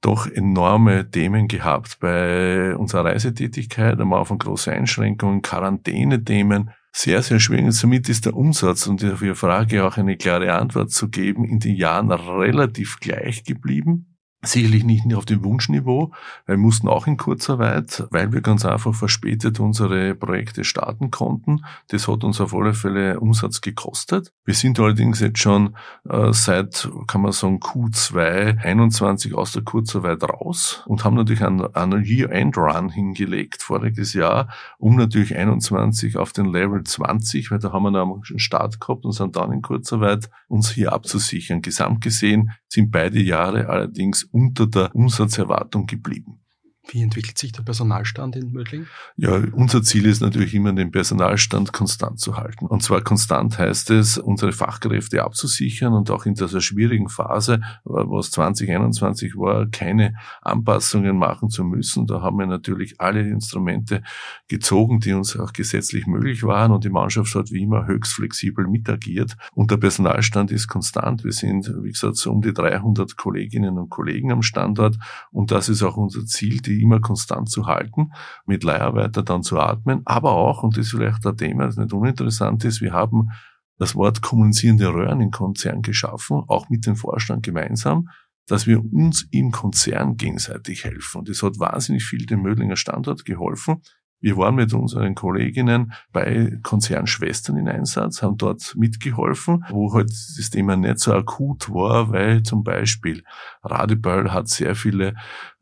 doch 0.04 0.26
enorme 0.26 1.10
Themen 1.10 1.48
gehabt 1.48 1.98
bei 2.00 2.76
unserer 2.76 3.06
Reisetätigkeit, 3.06 3.98
am 3.98 4.12
Anfang 4.12 4.38
große 4.38 4.70
Einschränkungen, 4.70 5.40
Quarantäne-Themen, 5.40 6.70
sehr, 6.92 7.22
sehr 7.22 7.40
schwierig. 7.40 7.64
Und 7.64 7.72
somit 7.72 8.08
ist 8.08 8.26
der 8.26 8.36
Umsatz, 8.36 8.86
und 8.86 9.02
auf 9.04 9.22
Ihre 9.22 9.34
Frage 9.34 9.84
auch 9.84 9.96
eine 9.96 10.16
klare 10.16 10.52
Antwort 10.52 10.90
zu 10.90 11.08
geben, 11.08 11.44
in 11.44 11.58
den 11.58 11.74
Jahren 11.74 12.12
relativ 12.12 13.00
gleich 13.00 13.44
geblieben. 13.44 14.13
Sicherlich 14.44 14.84
nicht 14.84 15.12
auf 15.14 15.24
dem 15.24 15.42
Wunschniveau. 15.42 16.12
Wir 16.46 16.56
mussten 16.56 16.88
auch 16.88 17.06
in 17.06 17.16
Kurzarbeit, 17.16 18.06
weil 18.10 18.32
wir 18.32 18.42
ganz 18.42 18.64
einfach 18.64 18.94
verspätet 18.94 19.58
unsere 19.58 20.14
Projekte 20.14 20.64
starten 20.64 21.10
konnten. 21.10 21.64
Das 21.88 22.08
hat 22.08 22.24
uns 22.24 22.40
auf 22.40 22.54
alle 22.54 22.74
Fälle 22.74 23.20
Umsatz 23.20 23.60
gekostet. 23.60 24.32
Wir 24.44 24.54
sind 24.54 24.78
allerdings 24.78 25.20
jetzt 25.20 25.38
schon 25.38 25.76
äh, 26.08 26.32
seit, 26.32 26.88
kann 27.06 27.22
man 27.22 27.32
sagen, 27.32 27.58
Q2 27.58 28.58
21 28.58 29.34
aus 29.34 29.52
der 29.52 29.62
Kurzarbeit 29.62 30.22
raus 30.22 30.82
und 30.86 31.04
haben 31.04 31.16
natürlich 31.16 31.42
einen, 31.42 31.74
einen 31.74 32.04
Year-End-Run 32.04 32.90
hingelegt 32.90 33.62
voriges 33.62 34.12
Jahr, 34.12 34.48
um 34.78 34.96
natürlich 34.96 35.36
21 35.36 36.16
auf 36.16 36.32
den 36.32 36.46
Level 36.46 36.84
20, 36.84 37.50
weil 37.50 37.58
da 37.58 37.72
haben 37.72 37.84
wir 37.84 37.90
noch 37.90 38.22
einen 38.28 38.38
Start 38.38 38.80
gehabt 38.80 39.04
und 39.04 39.12
sind 39.12 39.36
dann 39.36 39.52
in 39.52 39.62
Kurzarbeit 39.62 40.28
uns 40.48 40.70
hier 40.70 40.92
abzusichern. 40.92 41.62
Gesamt 41.62 42.02
gesehen 42.02 42.50
sind 42.68 42.90
beide 42.90 43.20
Jahre 43.20 43.68
allerdings 43.68 44.24
unter 44.34 44.66
der 44.66 44.94
Umsatzerwartung 44.94 45.86
geblieben. 45.86 46.40
Wie 46.88 47.02
entwickelt 47.02 47.38
sich 47.38 47.52
der 47.52 47.62
Personalstand 47.62 48.36
in 48.36 48.52
Mödling? 48.52 48.86
Ja, 49.16 49.42
unser 49.52 49.82
Ziel 49.82 50.04
ist 50.04 50.20
natürlich 50.20 50.54
immer, 50.54 50.72
den 50.72 50.90
Personalstand 50.90 51.72
konstant 51.72 52.20
zu 52.20 52.36
halten. 52.36 52.66
Und 52.66 52.82
zwar 52.82 53.00
konstant 53.00 53.58
heißt 53.58 53.90
es, 53.90 54.18
unsere 54.18 54.52
Fachkräfte 54.52 55.24
abzusichern 55.24 55.94
und 55.94 56.10
auch 56.10 56.26
in 56.26 56.34
dieser 56.34 56.60
schwierigen 56.60 57.08
Phase, 57.08 57.62
was 57.84 58.30
2021 58.32 59.36
war, 59.36 59.66
keine 59.70 60.14
Anpassungen 60.42 61.16
machen 61.16 61.48
zu 61.48 61.64
müssen. 61.64 62.06
Da 62.06 62.20
haben 62.20 62.38
wir 62.38 62.46
natürlich 62.46 63.00
alle 63.00 63.26
Instrumente 63.28 64.02
gezogen, 64.48 65.00
die 65.00 65.14
uns 65.14 65.38
auch 65.38 65.54
gesetzlich 65.54 66.06
möglich 66.06 66.42
waren 66.42 66.70
und 66.70 66.84
die 66.84 66.90
Mannschaft 66.90 67.34
hat 67.34 67.50
wie 67.50 67.62
immer 67.62 67.86
höchst 67.86 68.12
flexibel 68.12 68.66
mitagiert. 68.66 69.36
Und 69.54 69.70
der 69.70 69.78
Personalstand 69.78 70.50
ist 70.50 70.68
konstant. 70.68 71.24
Wir 71.24 71.32
sind, 71.32 71.72
wie 71.82 71.92
gesagt, 71.92 72.16
so 72.16 72.30
um 72.30 72.42
die 72.42 72.52
300 72.52 73.16
Kolleginnen 73.16 73.78
und 73.78 73.88
Kollegen 73.88 74.32
am 74.32 74.42
Standort 74.42 74.98
und 75.30 75.50
das 75.50 75.70
ist 75.70 75.82
auch 75.82 75.96
unser 75.96 76.26
Ziel, 76.26 76.60
die 76.60 76.73
immer 76.82 77.00
konstant 77.00 77.50
zu 77.50 77.66
halten, 77.66 78.12
mit 78.46 78.64
Leiharbeiter 78.64 79.22
dann 79.22 79.42
zu 79.42 79.58
atmen, 79.58 80.02
aber 80.04 80.32
auch, 80.32 80.62
und 80.62 80.76
das 80.76 80.86
ist 80.86 80.92
vielleicht 80.92 81.26
ein 81.26 81.36
Thema, 81.36 81.66
das 81.66 81.76
nicht 81.76 81.92
uninteressant 81.92 82.64
ist, 82.64 82.80
wir 82.80 82.92
haben 82.92 83.30
das 83.78 83.94
Wort 83.94 84.22
kommunizierende 84.22 84.92
Röhren 84.92 85.20
im 85.20 85.30
Konzern 85.30 85.82
geschaffen, 85.82 86.42
auch 86.46 86.68
mit 86.68 86.86
dem 86.86 86.96
Vorstand 86.96 87.44
gemeinsam, 87.44 88.08
dass 88.46 88.66
wir 88.66 88.80
uns 88.80 89.26
im 89.30 89.50
Konzern 89.50 90.16
gegenseitig 90.16 90.84
helfen. 90.84 91.18
Und 91.18 91.28
das 91.28 91.42
hat 91.42 91.58
wahnsinnig 91.58 92.04
viel 92.04 92.26
dem 92.26 92.42
Mödlinger 92.42 92.76
Standort 92.76 93.24
geholfen. 93.24 93.82
Wir 94.20 94.38
waren 94.38 94.54
mit 94.54 94.72
unseren 94.72 95.14
Kolleginnen 95.14 95.92
bei 96.10 96.58
Konzernschwestern 96.62 97.58
in 97.58 97.68
Einsatz, 97.68 98.22
haben 98.22 98.38
dort 98.38 98.74
mitgeholfen, 98.74 99.64
wo 99.68 99.92
halt 99.92 100.08
das 100.10 100.48
Thema 100.50 100.76
nicht 100.76 100.98
so 100.98 101.12
akut 101.12 101.68
war, 101.68 102.10
weil 102.10 102.42
zum 102.42 102.64
Beispiel 102.64 103.22
Radebeul 103.62 104.32
hat 104.32 104.48
sehr 104.48 104.76
viele 104.76 105.14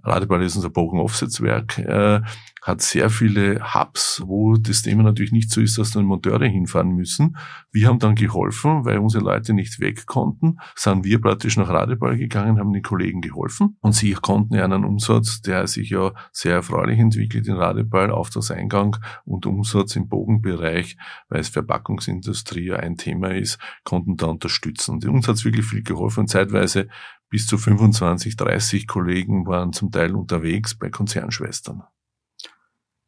Radeball 0.04 0.42
ist 0.42 0.56
unser 0.56 0.71
Bogen-Offsetzwerk, 0.71 1.78
äh, 1.78 2.21
hat 2.62 2.80
sehr 2.80 3.11
viele 3.11 3.75
Hubs, 3.75 4.23
wo 4.25 4.54
das 4.56 4.82
Thema 4.82 5.02
natürlich 5.02 5.32
nicht 5.32 5.50
so 5.50 5.61
ist, 5.61 5.78
dass 5.78 5.90
dann 5.90 6.04
Monteure 6.04 6.47
hinfahren 6.47 6.90
müssen. 6.90 7.37
Wir 7.73 7.88
haben 7.88 7.99
dann 7.99 8.14
geholfen, 8.14 8.85
weil 8.85 8.99
unsere 8.99 9.25
Leute 9.25 9.52
nicht 9.52 9.80
weg 9.80 10.06
konnten, 10.06 10.59
sind 10.76 11.04
wir 11.04 11.21
praktisch 11.21 11.56
nach 11.56 11.68
Radeball 11.68 12.16
gegangen, 12.16 12.59
haben 12.59 12.73
den 12.73 12.82
Kollegen 12.82 13.21
geholfen 13.21 13.76
und 13.80 13.94
sie 13.94 14.12
konnten 14.12 14.54
ja 14.54 14.64
einen 14.64 14.85
Umsatz, 14.85 15.42
der 15.42 15.66
sich 15.66 15.90
ja 15.90 16.12
sehr 16.30 16.54
erfreulich 16.54 17.00
entwickelt 17.00 17.49
in 17.49 17.54
Radeball, 17.54 18.12
Auftragseingang 18.12 18.97
und 19.25 19.44
Umsatz 19.44 19.97
im 19.97 20.09
Bogenbereich, 20.09 20.97
weil 21.28 21.40
es 21.40 21.49
Verpackungsindustrie 21.49 22.66
ja 22.66 22.76
ein 22.76 22.97
Thema 22.97 23.35
ist, 23.35 23.59
konnten 23.82 24.16
da 24.16 24.26
unterstützen. 24.26 24.92
Und 24.92 25.04
uns 25.06 25.26
hat 25.26 25.35
es 25.35 25.44
wirklich 25.44 25.66
viel 25.66 25.82
geholfen. 25.82 26.28
Zeitweise 26.28 26.88
bis 27.32 27.46
zu 27.46 27.56
25, 27.56 28.36
30 28.36 28.86
Kollegen 28.86 29.46
waren 29.46 29.72
zum 29.72 29.90
Teil 29.90 30.14
unterwegs 30.14 30.74
bei 30.74 30.90
Konzernschwestern. 30.90 31.82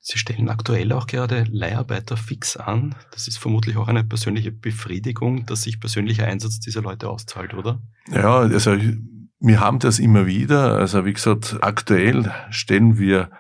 Sie 0.00 0.16
stellen 0.16 0.48
aktuell 0.48 0.92
auch 0.92 1.06
gerade 1.06 1.44
Leiharbeiter 1.50 2.16
fix 2.16 2.56
an. 2.56 2.94
Das 3.10 3.28
ist 3.28 3.36
vermutlich 3.36 3.76
auch 3.76 3.86
eine 3.86 4.02
persönliche 4.02 4.50
Befriedigung, 4.50 5.44
dass 5.44 5.64
sich 5.64 5.78
persönlicher 5.78 6.26
Einsatz 6.26 6.58
dieser 6.58 6.80
Leute 6.80 7.10
auszahlt, 7.10 7.52
oder? 7.52 7.82
Ja, 8.10 8.38
also 8.38 8.78
wir 9.40 9.60
haben 9.60 9.78
das 9.78 9.98
immer 9.98 10.26
wieder. 10.26 10.72
Also 10.72 11.04
wie 11.04 11.12
gesagt, 11.12 11.58
aktuell 11.60 12.32
stellen 12.48 12.96
wir 12.96 13.30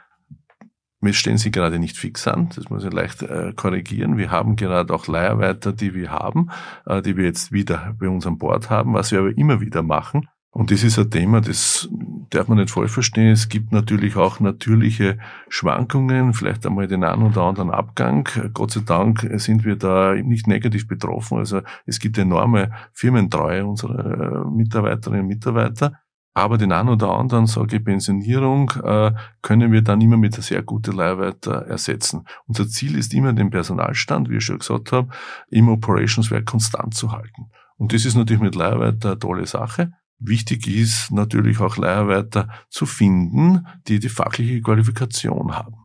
wir 1.00 1.12
stellen 1.12 1.38
sie 1.38 1.50
gerade 1.50 1.78
nicht 1.78 1.98
fix 1.98 2.26
an, 2.26 2.48
das 2.54 2.70
muss 2.70 2.82
ich 2.82 2.92
leicht 2.92 3.22
äh, 3.22 3.52
korrigieren. 3.54 4.16
Wir 4.16 4.30
haben 4.30 4.56
gerade 4.56 4.92
auch 4.92 5.06
Leiharbeiter, 5.06 5.74
die 5.74 5.92
wir 5.92 6.10
haben, 6.10 6.50
äh, 6.86 7.02
die 7.02 7.18
wir 7.18 7.24
jetzt 7.24 7.52
wieder 7.52 7.94
bei 7.98 8.08
uns 8.08 8.26
an 8.26 8.38
Bord 8.38 8.70
haben, 8.70 8.94
was 8.94 9.12
wir 9.12 9.18
aber 9.18 9.36
immer 9.36 9.60
wieder 9.60 9.82
machen. 9.82 10.28
Und 10.54 10.70
das 10.70 10.84
ist 10.84 11.00
ein 11.00 11.10
Thema, 11.10 11.40
das 11.40 11.88
darf 12.30 12.46
man 12.46 12.58
nicht 12.58 12.70
voll 12.70 12.86
verstehen. 12.86 13.32
Es 13.32 13.48
gibt 13.48 13.72
natürlich 13.72 14.14
auch 14.14 14.38
natürliche 14.38 15.18
Schwankungen, 15.48 16.32
vielleicht 16.32 16.64
einmal 16.64 16.86
den 16.86 17.02
einen 17.02 17.24
oder 17.24 17.42
anderen 17.42 17.72
Abgang. 17.72 18.28
Gott 18.52 18.70
sei 18.70 18.82
Dank 18.86 19.28
sind 19.34 19.64
wir 19.64 19.74
da 19.74 20.14
nicht 20.14 20.46
negativ 20.46 20.86
betroffen. 20.86 21.38
Also 21.38 21.62
es 21.86 21.98
gibt 21.98 22.18
enorme 22.18 22.70
Firmentreue 22.92 23.66
unserer 23.66 24.48
Mitarbeiterinnen 24.48 25.22
und 25.22 25.26
Mitarbeiter. 25.26 25.98
Aber 26.34 26.56
den 26.56 26.70
einen 26.70 26.90
oder 26.90 27.10
anderen, 27.10 27.46
sage 27.46 27.76
ich, 27.76 27.84
Pensionierung 27.84 28.70
äh, 28.84 29.10
können 29.42 29.72
wir 29.72 29.82
dann 29.82 30.00
immer 30.00 30.16
mit 30.16 30.34
einer 30.34 30.42
sehr 30.42 30.62
guten 30.62 30.94
Leihweiter 30.94 31.66
ersetzen. 31.66 32.26
Unser 32.46 32.68
Ziel 32.68 32.96
ist 32.96 33.12
immer, 33.12 33.32
den 33.32 33.50
Personalstand, 33.50 34.30
wie 34.30 34.36
ich 34.36 34.44
schon 34.44 34.58
gesagt 34.60 34.92
habe, 34.92 35.08
im 35.48 35.68
Operationswerk 35.68 36.46
konstant 36.46 36.94
zu 36.94 37.10
halten. 37.10 37.50
Und 37.76 37.92
das 37.92 38.04
ist 38.04 38.14
natürlich 38.14 38.42
mit 38.42 38.54
Leiharbeiter 38.54 39.10
eine 39.10 39.18
tolle 39.18 39.46
Sache. 39.46 39.92
Wichtig 40.18 40.66
ist 40.66 41.10
natürlich 41.10 41.58
auch 41.60 41.76
Leiharbeiter 41.76 42.48
zu 42.70 42.86
finden, 42.86 43.66
die 43.88 43.98
die 43.98 44.08
fachliche 44.08 44.60
Qualifikation 44.62 45.54
haben. 45.54 45.76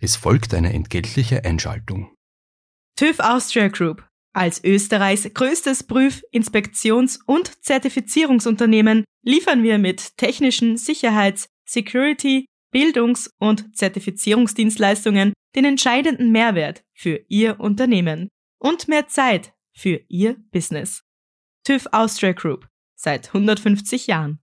Es 0.00 0.16
folgt 0.16 0.52
eine 0.54 0.72
entgeltliche 0.72 1.44
Einschaltung. 1.44 2.14
TÜV 2.96 3.20
Austria 3.20 3.68
Group. 3.68 4.06
Als 4.34 4.62
Österreichs 4.62 5.28
größtes 5.32 5.84
Prüf-, 5.84 6.22
Inspektions- 6.32 7.20
und 7.24 7.64
Zertifizierungsunternehmen 7.64 9.04
liefern 9.24 9.62
wir 9.62 9.78
mit 9.78 10.16
technischen 10.16 10.76
Sicherheits-, 10.76 11.48
Security-, 11.64 12.46
Bildungs- 12.72 13.30
und 13.38 13.76
Zertifizierungsdienstleistungen 13.76 15.32
den 15.54 15.64
entscheidenden 15.64 16.32
Mehrwert 16.32 16.82
für 16.92 17.24
Ihr 17.28 17.60
Unternehmen 17.60 18.28
und 18.58 18.88
mehr 18.88 19.06
Zeit 19.06 19.54
für 19.72 20.00
Ihr 20.08 20.36
Business. 20.50 21.02
TÜV 21.64 21.86
Austria 21.92 22.32
Group 22.32 22.68
seit 23.04 23.28
150 23.28 24.08
Jahren. 24.08 24.40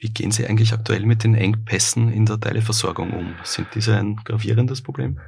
Wie 0.00 0.08
gehen 0.08 0.30
Sie 0.30 0.46
eigentlich 0.46 0.72
aktuell 0.72 1.04
mit 1.04 1.24
den 1.24 1.34
Engpässen 1.34 2.08
in 2.10 2.24
der 2.24 2.40
Teileversorgung 2.40 3.12
um? 3.12 3.34
Sind 3.44 3.68
diese 3.74 3.96
ein 3.96 4.16
gravierendes 4.16 4.82
Problem? 4.82 5.20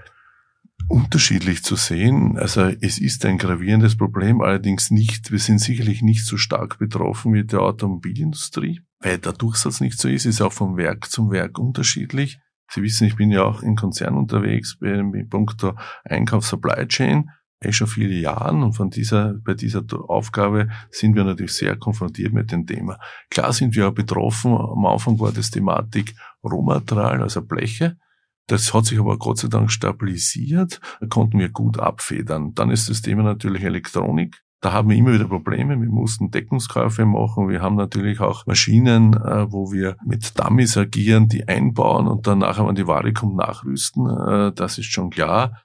Unterschiedlich 0.88 1.62
zu 1.62 1.76
sehen. 1.76 2.38
Also 2.38 2.62
es 2.80 2.98
ist 2.98 3.24
ein 3.26 3.36
gravierendes 3.36 3.96
Problem, 3.96 4.40
allerdings 4.40 4.90
nicht, 4.90 5.30
wir 5.30 5.38
sind 5.38 5.58
sicherlich 5.58 6.02
nicht 6.02 6.24
so 6.24 6.36
stark 6.36 6.78
betroffen 6.78 7.34
wie 7.34 7.44
der 7.44 7.60
Automobilindustrie, 7.60 8.80
weil 9.00 9.18
der 9.18 9.32
Durchsatz 9.32 9.80
nicht 9.80 10.00
so 10.00 10.08
ist, 10.08 10.24
ist 10.24 10.40
auch 10.40 10.52
vom 10.52 10.76
Werk 10.76 11.10
zum 11.10 11.30
Werk 11.30 11.58
unterschiedlich. 11.58 12.38
Sie 12.72 12.82
wissen, 12.82 13.08
ich 13.08 13.16
bin 13.16 13.30
ja 13.32 13.42
auch 13.42 13.62
in 13.62 13.74
Konzern 13.74 14.14
unterwegs, 14.14 14.78
bei 14.80 15.02
Punkt 15.28 15.62
der 15.62 15.74
Einkauf 16.04 16.46
Supply 16.46 16.86
Chain 16.86 17.28
eh 17.62 17.72
schon 17.72 17.86
viele 17.86 18.14
Jahren 18.14 18.62
und 18.62 18.72
von 18.72 18.90
dieser, 18.90 19.34
bei 19.44 19.54
dieser 19.54 19.82
Aufgabe 20.08 20.68
sind 20.90 21.14
wir 21.14 21.24
natürlich 21.24 21.52
sehr 21.52 21.76
konfrontiert 21.76 22.32
mit 22.32 22.52
dem 22.52 22.66
Thema. 22.66 22.98
Klar 23.30 23.52
sind 23.52 23.76
wir 23.76 23.88
auch 23.88 23.94
betroffen. 23.94 24.52
Am 24.52 24.86
Anfang 24.86 25.18
war 25.20 25.32
das 25.32 25.50
Thematik 25.50 26.14
Rohmaterial, 26.42 27.22
also 27.22 27.42
Bleche. 27.42 27.98
Das 28.46 28.74
hat 28.74 28.86
sich 28.86 28.98
aber 28.98 29.18
Gott 29.18 29.38
sei 29.38 29.48
Dank 29.48 29.70
stabilisiert, 29.70 30.80
konnten 31.08 31.38
wir 31.38 31.50
gut 31.50 31.78
abfedern. 31.78 32.52
Dann 32.54 32.70
ist 32.70 32.88
das 32.88 33.02
Thema 33.02 33.22
natürlich 33.22 33.62
Elektronik. 33.62 34.42
Da 34.62 34.72
haben 34.72 34.90
wir 34.90 34.96
immer 34.96 35.14
wieder 35.14 35.28
Probleme. 35.28 35.80
Wir 35.80 35.88
mussten 35.88 36.30
Deckungskäufe 36.30 37.06
machen. 37.06 37.48
Wir 37.48 37.62
haben 37.62 37.76
natürlich 37.76 38.20
auch 38.20 38.44
Maschinen, 38.46 39.14
äh, 39.14 39.50
wo 39.50 39.72
wir 39.72 39.96
mit 40.04 40.38
Dummies 40.38 40.76
agieren, 40.76 41.28
die 41.28 41.48
einbauen 41.48 42.06
und 42.06 42.26
dann 42.26 42.40
nachher, 42.40 42.66
wenn 42.66 42.74
die 42.74 42.86
Ware 42.86 43.12
kommt, 43.12 43.36
nachrüsten. 43.36 44.06
Äh, 44.06 44.52
das 44.52 44.76
ist 44.76 44.92
schon 44.92 45.10
klar. 45.10 45.62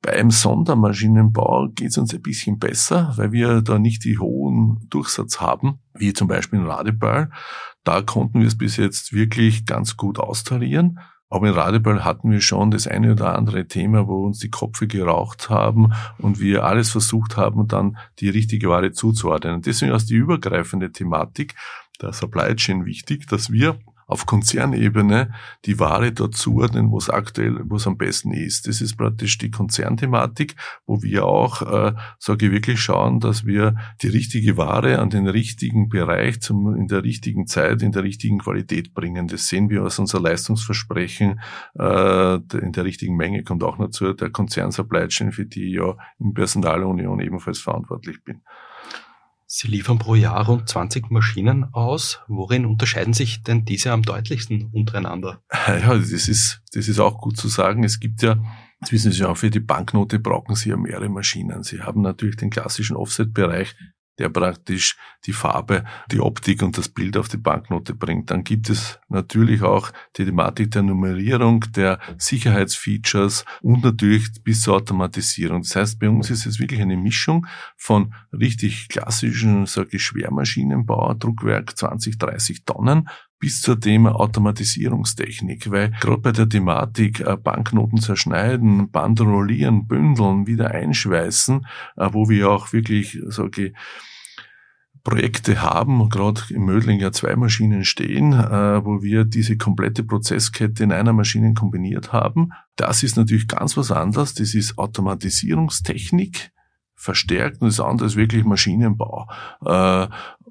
Beim 0.00 0.30
Sondermaschinenbau 0.30 1.68
geht 1.74 1.90
es 1.90 1.98
uns 1.98 2.14
ein 2.14 2.22
bisschen 2.22 2.58
besser, 2.58 3.12
weil 3.16 3.32
wir 3.32 3.62
da 3.62 3.78
nicht 3.78 4.04
die 4.04 4.18
hohen 4.18 4.86
Durchsatz 4.90 5.40
haben, 5.40 5.80
wie 5.94 6.12
zum 6.12 6.28
Beispiel 6.28 6.60
in 6.60 6.66
Radeball. 6.66 7.30
Da 7.82 8.02
konnten 8.02 8.40
wir 8.40 8.46
es 8.46 8.56
bis 8.56 8.76
jetzt 8.76 9.12
wirklich 9.12 9.66
ganz 9.66 9.96
gut 9.96 10.18
austarieren. 10.18 11.00
Aber 11.30 11.48
in 11.48 11.54
Radeball 11.54 12.04
hatten 12.04 12.30
wir 12.30 12.40
schon 12.40 12.70
das 12.70 12.86
eine 12.86 13.12
oder 13.12 13.36
andere 13.36 13.66
Thema, 13.66 14.06
wo 14.06 14.24
uns 14.24 14.38
die 14.38 14.50
Kopfe 14.50 14.86
geraucht 14.86 15.50
haben 15.50 15.92
und 16.18 16.40
wir 16.40 16.64
alles 16.64 16.90
versucht 16.90 17.36
haben, 17.36 17.68
dann 17.68 17.98
die 18.20 18.30
richtige 18.30 18.70
Ware 18.70 18.92
zuzuordnen. 18.92 19.60
Deswegen 19.60 19.92
ist 19.92 20.08
die 20.08 20.14
übergreifende 20.14 20.90
Thematik 20.90 21.54
der 22.00 22.12
Supply 22.12 22.54
Chain 22.56 22.86
wichtig, 22.86 23.26
dass 23.26 23.50
wir 23.50 23.78
auf 24.08 24.26
Konzernebene 24.26 25.32
die 25.66 25.78
Ware 25.78 26.10
dort 26.12 26.34
zuordnen, 26.34 26.90
wo 26.90 26.98
es 26.98 27.10
aktuell, 27.10 27.60
wo 27.64 27.76
es 27.76 27.86
am 27.86 27.98
besten 27.98 28.32
ist. 28.32 28.66
Das 28.66 28.80
ist 28.80 28.96
praktisch 28.96 29.38
die 29.38 29.50
Konzernthematik, 29.50 30.56
wo 30.86 31.02
wir 31.02 31.26
auch, 31.26 31.62
äh, 31.62 31.92
sage 32.18 32.46
ich, 32.46 32.52
wirklich 32.52 32.80
schauen, 32.80 33.20
dass 33.20 33.44
wir 33.44 33.76
die 34.02 34.08
richtige 34.08 34.56
Ware 34.56 34.98
an 34.98 35.10
den 35.10 35.28
richtigen 35.28 35.90
Bereich 35.90 36.40
zum, 36.40 36.74
in 36.74 36.88
der 36.88 37.04
richtigen 37.04 37.46
Zeit, 37.46 37.82
in 37.82 37.92
der 37.92 38.02
richtigen 38.02 38.38
Qualität 38.38 38.94
bringen. 38.94 39.28
Das 39.28 39.46
sehen 39.46 39.68
wir 39.68 39.84
aus 39.84 39.98
unser 39.98 40.20
Leistungsversprechen 40.20 41.40
äh, 41.78 42.34
in 42.34 42.72
der 42.72 42.84
richtigen 42.84 43.16
Menge 43.16 43.42
kommt 43.42 43.62
auch 43.62 43.78
noch 43.78 43.90
zu 43.90 44.14
der 44.14 44.30
Konzern 44.30 44.72
Supply 44.72 45.06
Chain, 45.08 45.32
für 45.32 45.44
die 45.44 45.68
ich 45.68 45.74
ja 45.74 45.96
in 46.18 46.32
Personalunion 46.32 47.20
ebenfalls 47.20 47.58
verantwortlich 47.58 48.24
bin. 48.24 48.40
Sie 49.50 49.66
liefern 49.66 49.98
pro 49.98 50.14
Jahr 50.14 50.44
rund 50.44 50.68
20 50.68 51.10
Maschinen 51.10 51.72
aus. 51.72 52.20
Worin 52.28 52.66
unterscheiden 52.66 53.14
sich 53.14 53.42
denn 53.42 53.64
diese 53.64 53.92
am 53.92 54.02
deutlichsten 54.02 54.68
untereinander? 54.72 55.42
Ja, 55.66 55.96
das 55.96 56.10
ist, 56.10 56.60
das 56.74 56.86
ist 56.86 56.98
auch 56.98 57.18
gut 57.18 57.38
zu 57.38 57.48
sagen. 57.48 57.82
Es 57.82 57.98
gibt 57.98 58.20
ja, 58.20 58.36
das 58.80 58.92
wissen 58.92 59.10
Sie 59.10 59.24
auch, 59.24 59.38
für 59.38 59.48
die 59.48 59.60
Banknote 59.60 60.18
brauchen 60.18 60.54
Sie 60.54 60.68
ja 60.68 60.76
mehrere 60.76 61.08
Maschinen. 61.08 61.62
Sie 61.62 61.80
haben 61.80 62.02
natürlich 62.02 62.36
den 62.36 62.50
klassischen 62.50 62.94
Offset-Bereich, 62.94 63.74
der 64.18 64.28
praktisch 64.28 64.96
die 65.26 65.32
Farbe, 65.32 65.84
die 66.10 66.20
Optik 66.20 66.62
und 66.62 66.76
das 66.76 66.88
Bild 66.88 67.16
auf 67.16 67.28
die 67.28 67.36
Banknote 67.36 67.94
bringt. 67.94 68.30
Dann 68.30 68.44
gibt 68.44 68.68
es 68.68 68.98
natürlich 69.08 69.62
auch 69.62 69.90
die 70.16 70.24
Thematik 70.24 70.70
der 70.72 70.82
Nummerierung, 70.82 71.64
der 71.74 71.98
Sicherheitsfeatures 72.18 73.44
und 73.62 73.84
natürlich 73.84 74.28
bis 74.42 74.62
zur 74.62 74.76
Automatisierung. 74.76 75.62
Das 75.62 75.76
heißt, 75.76 75.98
bei 75.98 76.08
uns 76.08 76.30
ist 76.30 76.46
es 76.46 76.58
wirklich 76.58 76.80
eine 76.80 76.96
Mischung 76.96 77.46
von 77.76 78.14
richtig 78.32 78.88
klassischen, 78.88 79.66
sage 79.66 79.90
ich, 79.92 80.04
Schwermaschinenbau, 80.04 81.14
Druckwerk 81.14 81.76
20, 81.76 82.18
30 82.18 82.64
Tonnen, 82.64 83.08
bis 83.38 83.60
zur 83.60 83.78
Thema 83.78 84.16
Automatisierungstechnik, 84.16 85.70
weil 85.70 85.90
gerade 86.00 86.18
bei 86.20 86.32
der 86.32 86.48
Thematik 86.48 87.20
äh, 87.20 87.36
Banknoten 87.36 88.00
zerschneiden, 88.00 88.90
Bandrollieren, 88.90 89.86
bündeln, 89.86 90.46
wieder 90.46 90.72
einschweißen, 90.72 91.66
äh, 91.96 92.08
wo 92.12 92.28
wir 92.28 92.50
auch 92.50 92.72
wirklich, 92.72 93.18
sage 93.26 93.66
ich, 93.66 93.74
Projekte 95.04 95.62
haben, 95.62 96.08
gerade 96.10 96.42
im 96.50 96.64
Mödling 96.64 97.00
ja 97.00 97.12
zwei 97.12 97.34
Maschinen 97.36 97.84
stehen, 97.84 98.32
äh, 98.32 98.84
wo 98.84 99.02
wir 99.02 99.24
diese 99.24 99.56
komplette 99.56 100.02
Prozesskette 100.04 100.84
in 100.84 100.92
einer 100.92 101.12
Maschine 101.12 101.54
kombiniert 101.54 102.12
haben. 102.12 102.50
Das 102.76 103.02
ist 103.02 103.16
natürlich 103.16 103.48
ganz 103.48 103.76
was 103.76 103.90
anderes. 103.90 104.34
Das 104.34 104.54
ist 104.54 104.76
Automatisierungstechnik 104.76 106.50
verstärkt 106.94 107.62
und 107.62 107.68
das 107.68 107.80
andere 107.80 108.08
ist 108.08 108.16
wirklich 108.16 108.44
Maschinenbau, 108.44 109.28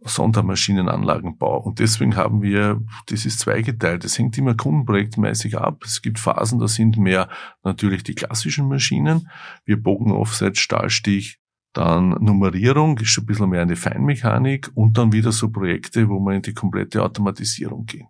Sondermaschinenanlagenbau. 0.03 1.59
Und 1.59 1.79
deswegen 1.79 2.15
haben 2.15 2.41
wir, 2.41 2.81
das 3.07 3.25
ist 3.25 3.39
zweigeteilt. 3.39 4.03
Das 4.03 4.17
hängt 4.17 4.37
immer 4.37 4.55
kundenprojektmäßig 4.55 5.57
ab. 5.57 5.83
Es 5.85 6.01
gibt 6.01 6.19
Phasen, 6.19 6.59
da 6.59 6.67
sind 6.67 6.97
mehr 6.97 7.29
natürlich 7.63 8.03
die 8.03 8.15
klassischen 8.15 8.67
Maschinen, 8.67 9.29
wir 9.65 9.81
Bogen, 9.81 10.11
Offset, 10.11 10.57
Stahlstich, 10.57 11.39
dann 11.73 12.09
Nummerierung 12.09 12.97
ist 12.97 13.09
schon 13.09 13.25
ein 13.25 13.27
bisschen 13.27 13.49
mehr 13.49 13.61
eine 13.61 13.75
Feinmechanik 13.75 14.71
und 14.73 14.97
dann 14.97 15.11
wieder 15.11 15.31
so 15.31 15.49
Projekte, 15.51 16.09
wo 16.09 16.19
wir 16.19 16.33
in 16.33 16.41
die 16.41 16.55
komplette 16.55 17.03
Automatisierung 17.03 17.85
gehen. 17.85 18.07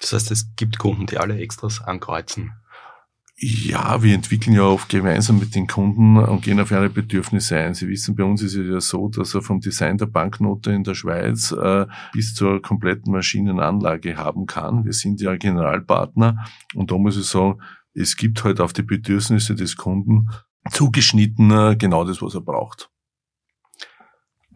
Das 0.00 0.14
heißt, 0.14 0.30
es 0.30 0.54
gibt 0.56 0.78
Kunden, 0.78 1.04
die 1.04 1.18
alle 1.18 1.38
Extras 1.38 1.82
ankreuzen. 1.82 2.52
Ja, 3.36 4.02
wir 4.02 4.14
entwickeln 4.14 4.54
ja 4.54 4.62
oft 4.62 4.88
gemeinsam 4.88 5.38
mit 5.38 5.54
den 5.54 5.66
Kunden 5.66 6.16
und 6.16 6.42
gehen 6.42 6.60
auf 6.60 6.70
ihre 6.70 6.90
Bedürfnisse 6.90 7.56
ein. 7.58 7.74
Sie 7.74 7.88
wissen, 7.88 8.14
bei 8.14 8.22
uns 8.22 8.42
ist 8.42 8.54
es 8.54 8.70
ja 8.70 8.80
so, 8.80 9.08
dass 9.08 9.34
er 9.34 9.42
vom 9.42 9.60
Design 9.60 9.98
der 9.98 10.06
Banknote 10.06 10.70
in 10.70 10.84
der 10.84 10.94
Schweiz 10.94 11.50
äh, 11.50 11.86
bis 12.12 12.34
zur 12.34 12.62
kompletten 12.62 13.10
Maschinenanlage 13.10 14.16
haben 14.16 14.46
kann. 14.46 14.84
Wir 14.84 14.92
sind 14.92 15.20
ja 15.20 15.34
Generalpartner 15.34 16.44
und 16.74 16.92
da 16.92 16.98
muss 16.98 17.16
ich 17.16 17.24
sagen, 17.24 17.60
es 17.94 18.16
gibt 18.16 18.44
halt 18.44 18.60
auf 18.60 18.72
die 18.72 18.82
Bedürfnisse 18.82 19.54
des 19.54 19.76
Kunden 19.76 20.28
zugeschnitten 20.70 21.50
äh, 21.50 21.76
genau 21.76 22.04
das, 22.04 22.22
was 22.22 22.34
er 22.34 22.42
braucht. 22.42 22.91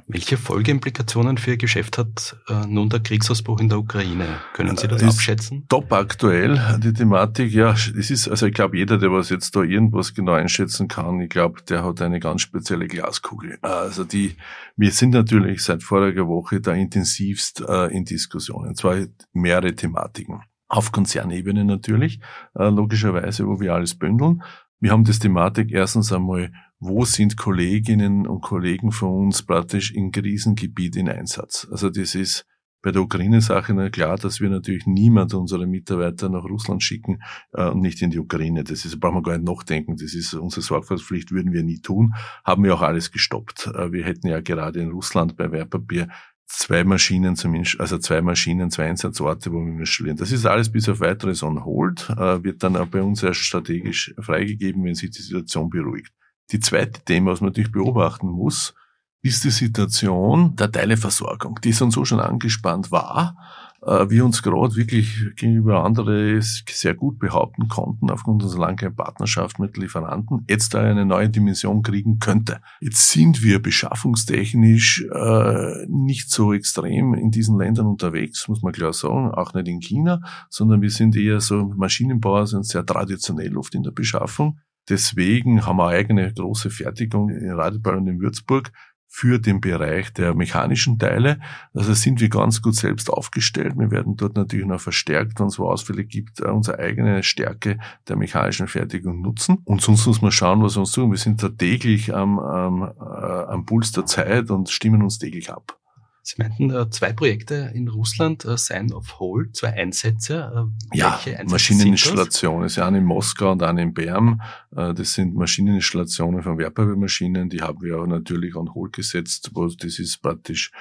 Welche 0.08 0.36
Folgeimplikationen 0.36 1.36
für 1.36 1.52
Ihr 1.52 1.56
Geschäft 1.56 1.98
hat 1.98 2.36
äh, 2.48 2.64
nun 2.68 2.88
der 2.88 3.00
Kriegsausbruch 3.00 3.58
in 3.58 3.68
der 3.68 3.78
Ukraine? 3.78 4.38
Können 4.52 4.76
Sie 4.76 4.86
das 4.86 5.02
ist 5.02 5.08
abschätzen? 5.08 5.66
Top 5.68 5.92
aktuell, 5.92 6.78
die 6.78 6.92
Thematik. 6.92 7.52
Ja, 7.52 7.72
es 7.72 8.10
ist, 8.10 8.28
also 8.28 8.46
ich 8.46 8.54
glaube, 8.54 8.76
jeder, 8.76 8.98
der 8.98 9.10
was 9.10 9.30
jetzt 9.30 9.56
da 9.56 9.62
irgendwas 9.62 10.14
genau 10.14 10.34
einschätzen 10.34 10.86
kann, 10.86 11.20
ich 11.20 11.28
glaube, 11.28 11.60
der 11.62 11.84
hat 11.84 12.00
eine 12.02 12.20
ganz 12.20 12.42
spezielle 12.42 12.86
Glaskugel. 12.86 13.58
Also 13.62 14.04
die, 14.04 14.36
wir 14.76 14.92
sind 14.92 15.10
natürlich 15.10 15.64
seit 15.64 15.82
voriger 15.82 16.28
Woche 16.28 16.60
da 16.60 16.72
intensivst 16.72 17.64
äh, 17.68 17.86
in 17.88 18.04
Diskussionen. 18.04 18.76
Zwar 18.76 18.98
mehrere 19.32 19.75
Thematiken. 19.75 20.40
Auf 20.68 20.92
Konzernebene 20.92 21.64
natürlich, 21.64 22.20
äh, 22.54 22.68
logischerweise, 22.68 23.46
wo 23.46 23.58
wir 23.58 23.75
alles 23.75 23.96
bündeln. 23.96 24.42
Wir 24.80 24.90
haben 24.90 25.04
das 25.04 25.18
Thematik 25.18 25.73
erstens 25.73 26.12
einmal 26.12 26.50
wo 26.78 27.04
sind 27.04 27.37
Kolleginnen 27.37 28.26
und 28.26 28.42
Kollegen 28.42 28.92
von 28.92 29.26
uns 29.26 29.42
praktisch 29.42 29.92
in 29.92 30.12
Krisengebiet 30.12 30.97
in 30.97 31.09
Einsatz. 31.09 31.66
Also 31.71 31.88
das 31.88 32.14
ist 32.14 32.47
bei 32.83 32.92
der 32.92 33.02
Ukraine-Sache 33.02 33.90
klar, 33.90 34.16
dass 34.16 34.40
wir 34.40 34.50
natürlich 34.50 34.87
niemand 34.87 35.35
unserer 35.35 35.66
Mitarbeiter 35.66 36.28
nach 36.28 36.45
Russland 36.45 36.83
schicken 36.83 37.21
äh, 37.52 37.68
und 37.68 37.80
nicht 37.80 38.00
in 38.02 38.11
die 38.11 38.18
Ukraine. 38.18 38.62
Das 38.62 38.85
ist, 38.85 39.00
brauchen 39.00 39.16
wir 39.16 39.23
gar 39.23 39.38
nicht 39.38 39.49
nachdenken. 39.49 39.97
Das 39.97 40.14
ist 40.14 40.35
unsere 40.35 40.62
Sorgfaltspflicht, 40.62 41.33
würden 41.33 41.52
wir 41.52 41.64
nie 41.64 41.80
tun. 41.80 42.14
Haben 42.45 42.62
wir 42.62 42.75
auch 42.75 42.83
alles 42.83 43.11
gestoppt. 43.11 43.68
Äh, 43.75 43.90
wir 43.90 44.04
hätten 44.04 44.28
ja 44.28 44.40
gerade 44.40 44.80
in 44.80 44.90
Russland 44.90 45.37
bei 45.37 45.50
Wertpapier 45.50 46.09
zwei 46.46 46.84
Maschinen 46.84 47.36
zumindest, 47.36 47.80
also 47.80 47.98
zwei 47.98 48.22
Maschinen, 48.22 48.70
zwei 48.70 48.88
Einsatzorte, 48.88 49.52
wo 49.52 49.64
wir 49.64 49.78
installieren. 49.80 50.16
Das 50.16 50.32
ist 50.32 50.46
alles 50.46 50.70
bis 50.70 50.88
auf 50.88 51.00
weiteres 51.00 51.42
on 51.42 51.64
hold, 51.64 52.08
äh, 52.10 52.42
wird 52.42 52.62
dann 52.62 52.76
auch 52.76 52.86
bei 52.86 53.02
uns 53.02 53.22
erst 53.22 53.40
strategisch 53.40 54.14
freigegeben, 54.20 54.84
wenn 54.84 54.94
sich 54.94 55.10
die 55.10 55.22
Situation 55.22 55.68
beruhigt. 55.68 56.12
Die 56.52 56.60
zweite 56.60 57.00
Thema, 57.04 57.32
was 57.32 57.40
man 57.40 57.48
natürlich 57.50 57.72
beobachten 57.72 58.28
muss, 58.28 58.74
ist 59.22 59.42
die 59.44 59.50
Situation 59.50 60.54
der 60.54 60.70
Teileversorgung, 60.70 61.58
die 61.62 61.72
so 61.72 62.04
schon 62.04 62.20
angespannt 62.20 62.92
war, 62.92 63.36
wir 63.80 64.25
uns 64.25 64.42
gerade 64.42 64.75
wirklich 64.76 65.35
gegenüber 65.37 65.85
andere 65.85 66.40
sehr 66.40 66.95
gut 66.95 67.18
behaupten 67.18 67.68
konnten 67.68 68.11
aufgrund 68.11 68.42
unserer 68.42 68.62
langen 68.62 68.95
Partnerschaft 68.95 69.59
mit 69.59 69.76
Lieferanten, 69.76 70.45
jetzt 70.49 70.75
da 70.75 70.80
eine 70.80 71.04
neue 71.04 71.28
Dimension 71.28 71.83
kriegen 71.83 72.18
könnte. 72.18 72.61
Jetzt 72.80 73.11
sind 73.11 73.42
wir 73.42 73.61
beschaffungstechnisch 73.61 75.06
äh, 75.12 75.87
nicht 75.88 76.30
so 76.30 76.52
extrem 76.52 77.14
in 77.14 77.30
diesen 77.30 77.59
Ländern 77.59 77.87
unterwegs, 77.87 78.49
muss 78.49 78.62
man 78.62 78.73
klar 78.73 78.92
sagen, 78.92 79.30
auch 79.30 79.54
nicht 79.54 79.68
in 79.68 79.80
China, 79.80 80.21
sondern 80.50 80.83
wir 80.83 80.90
sind 80.90 81.16
eher 81.16 81.40
so 81.40 81.73
Maschinenbauer, 81.76 82.47
sind 82.47 82.66
sehr 82.66 82.85
traditionell 82.85 83.56
oft 83.56 83.75
in 83.75 83.83
der 83.83 83.92
Beschaffung. 83.92 84.59
Deswegen 84.88 85.66
haben 85.66 85.78
wir 85.78 85.88
eigene 85.88 86.33
große 86.33 86.71
Fertigung 86.71 87.28
in 87.30 87.50
Radeball 87.50 87.97
und 87.97 88.06
in 88.06 88.21
Würzburg 88.21 88.71
für 89.16 89.38
den 89.38 89.62
Bereich 89.62 90.12
der 90.12 90.35
mechanischen 90.35 90.99
Teile. 90.99 91.40
Also 91.73 91.94
sind 91.94 92.20
wir 92.20 92.28
ganz 92.28 92.61
gut 92.61 92.75
selbst 92.75 93.08
aufgestellt. 93.08 93.73
Wir 93.78 93.90
werden 93.90 94.18
dort 94.18 94.37
natürlich 94.37 94.66
noch 94.66 94.78
verstärkt, 94.78 95.40
wenn 95.40 95.46
es 95.46 95.58
wo 95.58 95.70
Ausfälle 95.70 96.04
gibt, 96.04 96.40
äh, 96.40 96.49
unsere 96.49 96.78
eigene 96.78 97.23
Stärke 97.23 97.78
der 98.08 98.16
mechanischen 98.16 98.68
Fertigung 98.68 99.23
nutzen. 99.23 99.56
Und 99.64 99.80
sonst 99.80 100.06
muss 100.06 100.20
man 100.20 100.32
schauen, 100.32 100.62
was 100.62 100.76
wir 100.76 100.80
uns 100.80 100.92
tun. 100.92 101.11
Wir 101.11 101.16
sind 101.16 101.42
da 101.42 101.49
täglich 101.49 102.14
am, 102.14 102.38
am, 102.38 102.82
äh, 102.82 102.85
am 102.85 103.64
Puls 103.64 103.90
der 103.92 104.05
Zeit 104.05 104.50
und 104.50 104.68
stimmen 104.68 105.02
uns 105.02 105.18
täglich 105.18 105.50
ab. 105.50 105.79
Sie 106.28 106.42
meinten 106.42 106.70
äh, 106.70 106.90
zwei 106.90 107.12
Projekte 107.12 107.70
in 107.72 107.86
Russland, 107.86 108.44
äh, 108.44 108.58
Sign 108.58 108.92
of 108.92 109.20
Hold, 109.20 109.54
zwei 109.54 109.74
Einsätze. 109.74 110.68
Äh, 110.92 110.98
ja, 110.98 111.20
Maschineninstallationen. 111.44 112.66
ist 112.66 112.74
ja 112.74 112.88
eine 112.88 112.98
in 112.98 113.04
Moskau 113.04 113.52
und 113.52 113.62
eine 113.62 113.82
in 113.82 113.94
Bern. 113.94 114.42
Das 114.72 115.12
sind 115.12 115.36
Maschineninstallationen 115.36 116.42
von 116.42 116.58
Wertpapiermaschinen. 116.58 117.48
Die 117.48 117.62
haben 117.62 117.80
wir 117.80 118.04
natürlich 118.08 118.56
on 118.56 118.74
hold 118.74 118.94
gesetzt. 118.94 119.52
Das 119.54 119.98
ist 120.00 120.20
praktisch 120.20 120.72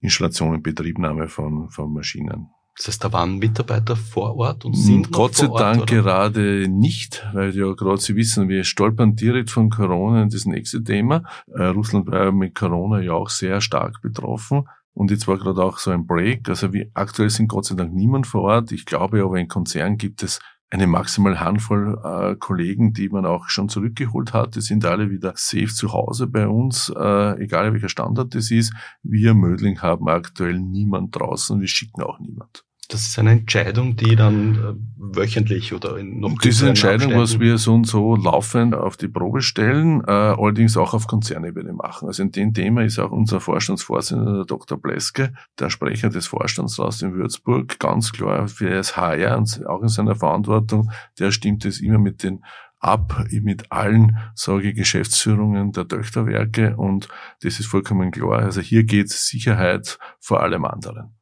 Installation 0.00 0.56
und 0.56 0.62
Betriebnahme 0.62 1.28
von, 1.28 1.70
von 1.70 1.94
Maschinen. 1.94 2.50
Das 2.76 2.88
heißt, 2.88 3.04
da 3.04 3.12
waren 3.12 3.38
Mitarbeiter 3.38 3.96
vor 3.96 4.36
Ort 4.36 4.64
und 4.64 4.74
sind 4.74 5.06
hm, 5.06 5.12
Gott 5.12 5.34
sei 5.34 5.48
Dank 5.48 5.82
oder? 5.82 5.96
gerade 5.96 6.66
nicht, 6.68 7.26
weil 7.32 7.56
ja 7.56 7.72
gerade 7.72 8.00
Sie 8.00 8.16
wissen, 8.16 8.48
wir 8.48 8.64
stolpern 8.64 9.16
direkt 9.16 9.50
von 9.50 9.70
Corona 9.70 10.22
in 10.22 10.30
das 10.30 10.46
nächste 10.46 10.82
Thema. 10.82 11.24
Äh, 11.54 11.64
Russland 11.64 12.06
war 12.06 12.24
ja 12.24 12.32
mit 12.32 12.54
Corona 12.54 13.00
ja 13.00 13.12
auch 13.12 13.30
sehr 13.30 13.60
stark 13.60 14.00
betroffen. 14.02 14.66
Und 14.92 15.10
jetzt 15.10 15.28
war 15.28 15.38
gerade 15.38 15.62
auch 15.62 15.78
so 15.78 15.90
ein 15.90 16.06
Break. 16.06 16.48
Also 16.48 16.72
wie, 16.72 16.90
aktuell 16.94 17.30
sind 17.30 17.48
Gott 17.48 17.64
sei 17.64 17.74
Dank 17.74 17.94
niemand 17.94 18.26
vor 18.26 18.42
Ort. 18.42 18.72
Ich 18.72 18.84
glaube 18.84 19.22
aber 19.22 19.38
in 19.38 19.48
Konzernen 19.48 19.96
gibt 19.96 20.22
es 20.22 20.40
eine 20.70 20.86
maximal 20.86 21.40
Handvoll 21.40 21.98
äh, 22.04 22.36
Kollegen, 22.36 22.92
die 22.92 23.08
man 23.08 23.26
auch 23.26 23.48
schon 23.48 23.68
zurückgeholt 23.68 24.32
hat. 24.32 24.54
Die 24.54 24.60
sind 24.60 24.84
alle 24.84 25.10
wieder 25.10 25.32
safe 25.34 25.66
zu 25.66 25.92
Hause 25.92 26.28
bei 26.28 26.46
uns, 26.46 26.92
äh, 26.96 27.42
egal 27.42 27.72
welcher 27.72 27.88
Standort 27.88 28.34
das 28.34 28.50
ist. 28.50 28.72
Wir 29.02 29.34
Mödling 29.34 29.82
haben 29.82 30.08
aktuell 30.08 30.60
niemand 30.60 31.16
draußen. 31.16 31.60
Wir 31.60 31.68
schicken 31.68 32.02
auch 32.02 32.20
niemand. 32.20 32.64
Das 32.90 33.06
ist 33.06 33.18
eine 33.20 33.30
Entscheidung, 33.30 33.94
die 33.94 34.16
dann 34.16 34.54
äh, 34.56 35.16
wöchentlich 35.16 35.72
oder 35.72 35.96
in 35.96 36.18
noch 36.18 36.36
Diese 36.38 36.68
Entscheidung, 36.68 37.14
was 37.14 37.38
wir 37.38 37.56
so 37.56 37.74
und 37.74 37.86
so 37.86 38.16
laufend 38.16 38.74
auf 38.74 38.96
die 38.96 39.06
Probe 39.06 39.42
stellen, 39.42 40.02
äh, 40.06 40.10
allerdings 40.10 40.76
auch 40.76 40.92
auf 40.92 41.06
Konzernebene 41.06 41.72
machen. 41.72 42.08
Also 42.08 42.24
in 42.24 42.32
dem 42.32 42.52
Thema 42.52 42.82
ist 42.82 42.98
auch 42.98 43.12
unser 43.12 43.38
Vorstandsvorsitzender, 43.38 44.32
der 44.38 44.44
Dr. 44.44 44.76
Bleske, 44.76 45.32
der 45.60 45.70
Sprecher 45.70 46.08
des 46.08 46.26
Vorstandsrats 46.26 47.00
in 47.02 47.14
Würzburg, 47.14 47.78
ganz 47.78 48.10
klar 48.10 48.48
für 48.48 48.70
das 48.70 48.96
HR 48.96 49.38
und 49.38 49.64
auch 49.66 49.82
in 49.82 49.88
seiner 49.88 50.16
Verantwortung, 50.16 50.90
der 51.20 51.30
stimmt 51.30 51.64
es 51.64 51.80
immer 51.80 51.98
mit 51.98 52.24
den 52.24 52.42
ab 52.80 53.26
mit 53.30 53.70
allen, 53.70 54.16
sage 54.34 54.70
ich, 54.70 54.74
Geschäftsführungen 54.74 55.70
der 55.72 55.86
Töchterwerke 55.86 56.76
und 56.76 57.08
das 57.42 57.60
ist 57.60 57.66
vollkommen 57.66 58.10
klar. 58.10 58.40
Also 58.40 58.60
hier 58.60 58.84
geht 58.84 59.10
Sicherheit 59.10 59.98
vor 60.18 60.42
allem 60.42 60.64
anderen. 60.64 61.19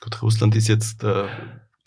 Gut, 0.00 0.22
Russland 0.22 0.54
ist 0.54 0.68
jetzt 0.68 1.02
äh, 1.04 1.26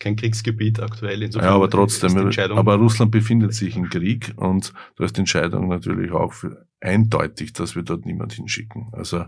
kein 0.02 0.15
Kriegsgebiet 0.15 0.82
aktuell. 0.82 1.21
Insofern 1.24 1.50
ja, 1.50 1.56
aber 1.56 1.69
trotzdem, 1.69 2.17
aber 2.17 2.76
Russland 2.76 3.12
befindet 3.12 3.54
sich 3.54 3.78
im 3.78 3.89
Krieg 3.89 4.34
und 4.36 4.74
da 4.97 5.06
ist 5.06 5.15
die 5.15 5.21
Entscheidung 5.21 5.69
natürlich 5.69 6.12
auch 6.12 6.34
eindeutig, 6.82 7.54
dass 7.54 7.76
wir 7.76 7.84
dort 7.84 8.06
niemand 8.06 8.34
hinschicken. 8.34 8.89
Also 8.91 9.26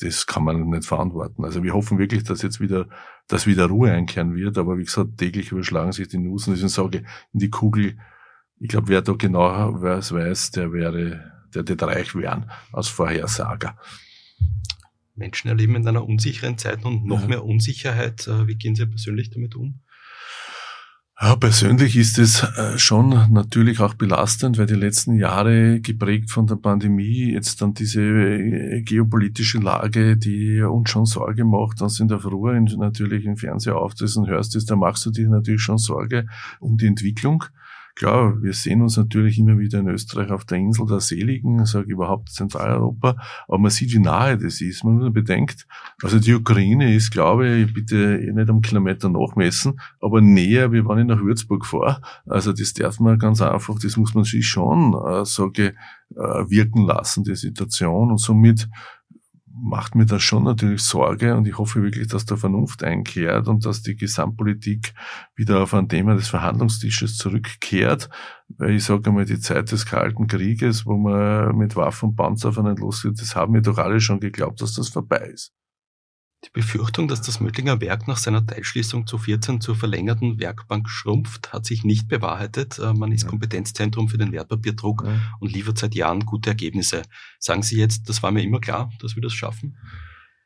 das 0.00 0.26
kann 0.26 0.44
man 0.44 0.70
nicht 0.70 0.86
verantworten. 0.86 1.44
Also 1.44 1.62
wir 1.62 1.74
hoffen 1.74 1.98
wirklich, 1.98 2.22
dass 2.22 2.42
jetzt 2.42 2.60
wieder, 2.60 2.86
dass 3.26 3.46
wieder 3.46 3.66
Ruhe 3.66 3.90
einkehren 3.90 4.34
wird, 4.36 4.56
aber 4.56 4.78
wie 4.78 4.84
gesagt, 4.84 5.18
täglich 5.18 5.50
überschlagen 5.50 5.92
sich 5.92 6.08
die 6.08 6.18
News 6.18 6.46
und 6.46 6.54
ich 6.54 6.72
sage, 6.72 6.98
in 7.32 7.40
die 7.40 7.50
Kugel, 7.50 7.98
ich 8.60 8.68
glaube, 8.68 8.88
wer 8.88 9.02
da 9.02 9.12
genauer 9.12 9.82
weiß, 9.82 10.52
der 10.52 10.72
wäre, 10.72 11.32
der 11.52 11.66
wird 11.66 11.82
reich 11.82 12.14
werden 12.14 12.50
als 12.72 12.88
Vorhersager. 12.88 13.76
Menschen 15.14 15.48
erleben 15.48 15.76
in 15.76 15.86
einer 15.86 16.06
unsicheren 16.06 16.58
Zeit 16.58 16.84
und 16.84 17.04
noch 17.04 17.22
ja. 17.22 17.28
mehr 17.28 17.44
Unsicherheit. 17.44 18.26
Äh, 18.26 18.46
wie 18.46 18.56
gehen 18.56 18.74
Sie 18.74 18.86
persönlich 18.86 19.30
damit 19.30 19.54
um? 19.54 19.80
Ja, 21.20 21.36
persönlich 21.36 21.96
ist 21.96 22.18
es 22.18 22.42
äh, 22.42 22.76
schon 22.76 23.32
natürlich 23.32 23.78
auch 23.78 23.94
belastend, 23.94 24.58
weil 24.58 24.66
die 24.66 24.74
letzten 24.74 25.14
Jahre 25.14 25.80
geprägt 25.80 26.32
von 26.32 26.48
der 26.48 26.56
Pandemie 26.56 27.32
jetzt 27.32 27.62
dann 27.62 27.72
diese 27.72 28.02
äh, 28.02 28.82
geopolitische 28.82 29.58
Lage, 29.58 30.16
die 30.16 30.60
uns 30.60 30.90
schon 30.90 31.06
Sorge 31.06 31.44
macht, 31.44 31.80
dann 31.80 31.88
sind 31.88 32.12
auf 32.12 32.26
Ruhe 32.26 32.60
natürlich 32.60 33.26
im 33.26 33.36
Fernseher 33.36 33.76
auftrittst 33.76 34.16
und 34.16 34.26
hörst 34.28 34.56
es, 34.56 34.66
da 34.66 34.74
machst 34.74 35.06
du 35.06 35.12
dir 35.12 35.28
natürlich 35.28 35.62
schon 35.62 35.78
Sorge 35.78 36.26
um 36.58 36.76
die 36.76 36.86
Entwicklung. 36.86 37.44
Klar, 37.96 38.42
wir 38.42 38.52
sehen 38.52 38.82
uns 38.82 38.96
natürlich 38.96 39.38
immer 39.38 39.56
wieder 39.56 39.78
in 39.78 39.86
Österreich 39.86 40.30
auf 40.32 40.44
der 40.44 40.58
Insel 40.58 40.84
der 40.86 40.98
Seligen, 40.98 41.64
sage 41.64 41.92
überhaupt 41.92 42.28
Zentraleuropa, 42.28 43.16
aber 43.46 43.58
man 43.58 43.70
sieht, 43.70 43.92
wie 43.92 44.00
nahe 44.00 44.36
das 44.36 44.60
ist. 44.60 44.82
Man 44.82 45.12
bedenkt, 45.12 45.64
also 46.02 46.18
die 46.18 46.34
Ukraine 46.34 46.92
ist, 46.92 47.12
glaube 47.12 47.46
ich, 47.48 47.72
bitte 47.72 48.18
nicht 48.34 48.50
am 48.50 48.62
Kilometer 48.62 49.08
nachmessen, 49.08 49.78
aber 50.00 50.20
näher, 50.20 50.72
wie 50.72 50.84
wenn 50.84 50.98
ich 50.98 51.06
nach 51.06 51.22
Würzburg 51.22 51.64
fahre. 51.64 52.00
Also 52.26 52.52
das 52.52 52.72
darf 52.72 52.98
man 52.98 53.16
ganz 53.16 53.40
einfach, 53.40 53.78
das 53.78 53.96
muss 53.96 54.12
man 54.12 54.24
sich 54.24 54.44
schon, 54.44 54.94
äh, 54.94 55.24
sage, 55.24 55.74
äh, 56.16 56.50
wirken 56.50 56.86
lassen, 56.86 57.22
die 57.22 57.36
Situation. 57.36 58.10
Und 58.10 58.18
somit 58.18 58.68
macht 59.56 59.94
mir 59.94 60.06
das 60.06 60.22
schon 60.22 60.44
natürlich 60.44 60.82
Sorge 60.82 61.36
und 61.36 61.46
ich 61.46 61.56
hoffe 61.58 61.82
wirklich, 61.82 62.08
dass 62.08 62.24
da 62.24 62.36
Vernunft 62.36 62.82
einkehrt 62.82 63.46
und 63.46 63.64
dass 63.64 63.82
die 63.82 63.94
Gesamtpolitik 63.96 64.94
wieder 65.36 65.62
auf 65.62 65.74
ein 65.74 65.88
Thema 65.88 66.14
des 66.16 66.28
Verhandlungstisches 66.28 67.16
zurückkehrt, 67.16 68.08
weil 68.48 68.74
ich 68.74 68.84
sage 68.84 69.10
einmal, 69.10 69.24
die 69.24 69.38
Zeit 69.38 69.70
des 69.70 69.86
Kalten 69.86 70.26
Krieges, 70.26 70.86
wo 70.86 70.96
man 70.96 71.56
mit 71.56 71.76
Waffen 71.76 72.10
und 72.10 72.16
Panzer 72.16 72.48
aufeinander 72.48 72.80
losgeht, 72.80 73.20
das 73.20 73.36
haben 73.36 73.54
wir 73.54 73.62
doch 73.62 73.78
alle 73.78 74.00
schon 74.00 74.20
geglaubt, 74.20 74.60
dass 74.60 74.74
das 74.74 74.88
vorbei 74.88 75.30
ist. 75.32 75.52
Die 76.44 76.50
Befürchtung, 76.52 77.08
dass 77.08 77.22
das 77.22 77.40
Mödlinger 77.40 77.80
Werk 77.80 78.06
nach 78.06 78.18
seiner 78.18 78.46
Teilschließung 78.46 79.06
zu 79.06 79.16
14 79.16 79.60
zur 79.60 79.76
verlängerten 79.76 80.38
Werkbank 80.38 80.90
schrumpft, 80.90 81.52
hat 81.52 81.64
sich 81.64 81.84
nicht 81.84 82.08
bewahrheitet. 82.08 82.78
Äh, 82.78 82.92
man 82.92 83.12
ist 83.12 83.22
ja. 83.22 83.28
Kompetenzzentrum 83.30 84.08
für 84.08 84.18
den 84.18 84.32
Wertpapierdruck 84.32 85.04
ja. 85.06 85.20
und 85.40 85.52
liefert 85.52 85.78
seit 85.78 85.94
Jahren 85.94 86.26
gute 86.26 86.50
Ergebnisse. 86.50 87.02
Sagen 87.38 87.62
Sie 87.62 87.78
jetzt, 87.78 88.08
das 88.08 88.22
war 88.22 88.30
mir 88.30 88.42
immer 88.42 88.60
klar, 88.60 88.90
dass 89.00 89.14
wir 89.14 89.22
das 89.22 89.32
schaffen? 89.32 89.76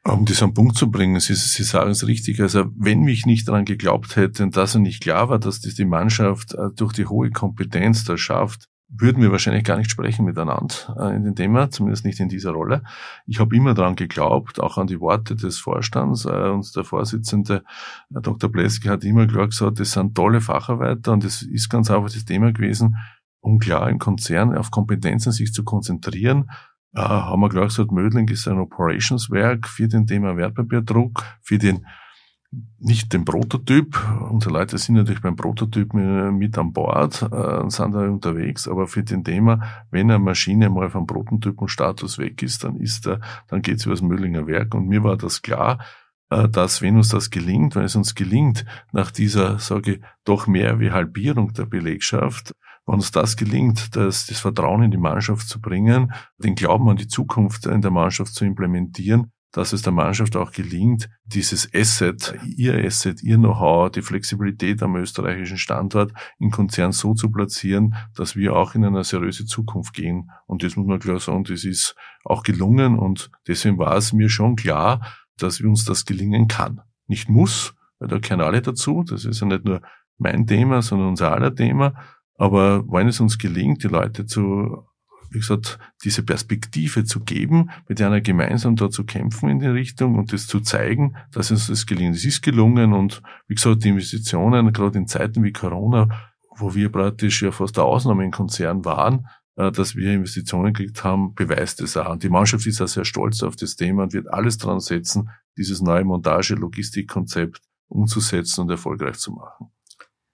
Um 0.05 0.25
das 0.25 0.43
am 0.43 0.55
Punkt 0.55 0.77
zu 0.77 0.91
bringen, 0.91 1.19
Sie, 1.21 1.35
Sie 1.35 1.65
sagen 1.65 1.91
es 1.91 2.07
richtig. 2.07 2.41
Also 2.41 2.67
wenn 2.77 3.01
mich 3.01 3.27
nicht 3.27 3.49
daran 3.49 3.65
geglaubt 3.65 4.17
hätte 4.17 4.45
und 4.45 4.57
dass 4.57 4.75
er 4.75 4.81
nicht 4.81 5.03
klar 5.03 5.29
war, 5.29 5.39
dass 5.39 5.61
das 5.61 5.75
die 5.75 5.85
Mannschaft 5.85 6.55
äh, 6.55 6.69
durch 6.77 6.93
die 6.93 7.07
hohe 7.07 7.31
Kompetenz 7.31 8.05
da 8.05 8.17
schafft, 8.17 8.69
würden 8.89 9.23
wir 9.23 9.31
wahrscheinlich 9.31 9.65
gar 9.65 9.77
nicht 9.77 9.91
sprechen 9.91 10.25
miteinander 10.25 10.75
äh, 10.99 11.15
in 11.15 11.25
dem 11.25 11.35
Thema, 11.35 11.71
zumindest 11.71 12.05
nicht 12.05 12.21
in 12.21 12.29
dieser 12.29 12.53
Rolle. 12.53 12.83
Ich 13.27 13.39
habe 13.39 13.55
immer 13.55 13.75
daran 13.75 13.97
geglaubt, 13.97 14.61
auch 14.61 14.79
an 14.79 14.87
die 14.87 15.01
Worte 15.01 15.37
des 15.37 15.59
Vorstands. 15.59 16.25
Äh, 16.25 16.49
und 16.51 16.75
der 16.75 16.85
Vorsitzende 16.85 17.65
äh, 18.15 18.21
Dr. 18.21 18.51
Bleski 18.51 18.89
hat 18.89 19.05
immer 19.05 19.27
klar 19.27 19.47
gesagt, 19.47 19.79
das 19.79 19.93
sind 19.93 20.15
tolle 20.15 20.41
Facharbeiter 20.41 21.13
und 21.13 21.25
es 21.25 21.43
ist 21.43 21.69
ganz 21.69 21.91
einfach 21.91 22.11
das 22.11 22.25
Thema 22.25 22.53
gewesen, 22.53 22.97
um 23.41 23.59
klar 23.59 23.91
im 23.91 23.99
Konzern 23.99 24.57
auf 24.57 24.71
Kompetenzen 24.71 25.33
sich 25.33 25.53
zu 25.53 25.65
konzentrieren. 25.65 26.51
Haben 26.95 27.43
wir 27.43 27.51
klar 27.51 27.67
gesagt, 27.67 27.93
Mödling 27.93 28.29
ist 28.29 28.49
ein 28.49 28.59
Operationswerk 28.59 29.69
für 29.69 29.89
den 29.89 30.07
Thema 30.07 30.37
Wertpapierdruck, 30.37 31.23
für 31.43 31.59
den 31.59 31.87
nicht 32.79 33.13
den 33.13 33.25
Prototyp. 33.25 33.99
Unsere 34.31 34.55
Leute 34.55 34.79
sind 34.79 34.95
natürlich 34.95 35.21
beim 35.21 35.37
Prototyp 35.37 35.93
mit 35.93 36.57
an 36.57 36.73
Bord 36.73 37.23
äh, 37.23 37.69
sind 37.69 37.93
da 37.93 38.09
unterwegs, 38.09 38.67
aber 38.67 38.87
für 38.87 39.03
den 39.03 39.23
Thema, 39.23 39.85
wenn 39.91 40.11
eine 40.11 40.19
Maschine 40.19 40.71
mal 40.71 40.89
vom 40.89 41.07
Prototypenstatus 41.07 42.19
weg 42.19 42.43
ist, 42.43 42.65
dann 42.65 42.77
ist 42.77 43.07
er, 43.07 43.21
dann 43.49 43.61
geht 43.63 43.77
es 43.77 43.85
über 43.85 43.95
das 43.95 44.03
Mödlinger 44.03 44.47
Werk. 44.47 44.75
Und 44.75 44.89
mir 44.89 45.05
war 45.05 45.17
das 45.17 45.43
klar, 45.43 45.79
äh, 46.31 46.49
dass 46.49 46.81
wenn 46.81 46.97
uns 46.97 47.11
das 47.11 47.31
gelingt, 47.31 47.75
wenn 47.75 47.85
es 47.85 47.97
uns 47.97 48.15
gelingt, 48.15 48.65
nach 48.93 49.11
dieser, 49.11 49.59
sage 49.59 49.95
ich, 49.95 50.01
doch 50.25 50.47
mehr 50.47 50.81
wie 50.81 50.91
Halbierung 50.91 51.53
der 51.53 51.67
Belegschaft, 51.67 52.55
wenn 52.87 52.95
uns 52.95 53.11
das 53.11 53.37
gelingt, 53.37 53.95
das, 53.95 54.27
das 54.27 54.41
Vertrauen 54.41 54.83
in 54.83 54.91
die 54.91 54.97
Mannschaft 54.97 55.49
zu 55.49 55.61
bringen, 55.61 56.13
den 56.39 56.55
Glauben 56.55 56.89
an 56.89 56.97
die 56.97 57.09
Zukunft 57.09 57.67
in 57.67 57.83
der 57.83 57.91
Mannschaft 57.91 58.33
zu 58.33 58.47
implementieren, 58.47 59.33
dass 59.59 59.73
es 59.73 59.83
der 59.83 59.93
Mannschaft 59.93 60.37
auch 60.37 60.53
gelingt, 60.53 61.11
dieses 61.25 61.69
Asset, 61.75 62.33
ihr 62.45 62.75
Asset, 62.85 63.25
ihr 63.25 63.39
Know-how, 63.39 63.91
die 63.91 64.03
Flexibilität 64.03 64.81
am 64.85 64.95
österreichischen 64.95 65.59
Standort 65.59 66.13
im 66.39 66.53
Konzern 66.53 66.93
so 66.93 67.13
zu 67.13 67.29
platzieren, 67.33 67.97
dass 68.15 68.37
wir 68.37 68.55
auch 68.55 68.77
in 68.77 68.85
eine 68.85 69.03
seriöse 69.03 69.47
Zukunft 69.47 69.95
gehen. 69.95 70.31
Und 70.47 70.63
das 70.63 70.77
muss 70.77 70.87
man 70.87 71.01
klar 71.01 71.19
sagen, 71.19 71.43
das 71.43 71.65
ist 71.65 71.97
auch 72.25 72.45
gelungen 72.45 73.01
und 73.01 73.33
deswegen 73.49 73.79
war 73.79 73.97
es 73.97 74.13
mir 74.13 74.29
schon 74.29 74.55
klar, 74.55 75.05
dass 75.37 75.61
uns 75.61 75.85
das 75.85 76.05
gelingen 76.05 76.47
kann. 76.47 76.81
Nicht 77.09 77.29
muss, 77.29 77.75
weil 77.99 78.07
da 78.07 78.21
kennen 78.21 78.43
alle 78.43 78.63
dazu, 78.63 79.03
das 79.03 79.25
ist 79.25 79.41
ja 79.41 79.49
nicht 79.49 79.65
nur 79.65 79.83
mein 80.19 80.47
Thema, 80.47 80.83
sondern 80.83 81.09
unser 81.09 81.33
aller 81.33 81.53
Thema. 81.53 81.95
Aber 82.35 82.87
wenn 82.87 83.09
es 83.09 83.19
uns 83.19 83.39
gelingt, 83.39 83.83
die 83.83 83.89
Leute 83.89 84.25
zu 84.25 84.87
wie 85.31 85.39
gesagt, 85.39 85.79
diese 86.05 86.23
Perspektive 86.23 87.05
zu 87.05 87.21
geben, 87.21 87.71
mit 87.89 88.01
einer 88.01 88.21
gemeinsam 88.21 88.77
da 88.77 88.91
zu 88.91 89.05
kämpfen 89.05 89.49
in 89.49 89.61
die 89.61 89.67
Richtung 89.67 90.17
und 90.17 90.33
das 90.33 90.47
zu 90.47 90.61
zeigen, 90.61 91.17
dass 91.33 91.51
uns 91.51 91.67
das 91.67 91.87
gelingt. 91.87 92.17
Es 92.17 92.25
ist 92.25 92.43
gelungen 92.43 92.93
und 92.93 93.23
wie 93.47 93.55
gesagt, 93.55 93.85
die 93.85 93.91
Investitionen, 93.91 94.73
gerade 94.73 94.99
in 94.99 95.07
Zeiten 95.07 95.43
wie 95.45 95.53
Corona, 95.53 96.09
wo 96.57 96.75
wir 96.75 96.91
praktisch 96.91 97.43
ja 97.43 97.51
fast 97.51 97.77
der 97.77 97.85
Ausnahme 97.85 98.25
im 98.25 98.31
Konzern 98.31 98.85
waren, 98.85 99.27
äh, 99.57 99.71
dass 99.73 99.97
wir 99.97 100.13
Investitionen 100.13 100.73
gekriegt 100.73 101.05
haben, 101.05 101.35
beweist 101.35 101.81
es 101.81 101.97
auch. 101.97 102.13
Und 102.13 102.23
die 102.23 102.29
Mannschaft 102.29 102.67
ist 102.67 102.81
auch 102.81 102.89
sehr 102.89 103.05
stolz 103.05 103.43
auf 103.43 103.57
das 103.57 103.77
Thema 103.77 104.05
und 104.05 104.13
wird 104.13 104.29
alles 104.29 104.59
dran 104.59 104.81
setzen, 104.81 105.31
dieses 105.57 105.81
neue 105.81 106.05
Montage-Logistikkonzept 106.05 107.61
umzusetzen 107.89 108.63
und 108.63 108.71
erfolgreich 108.71 109.19
zu 109.19 109.33
machen. 109.33 109.71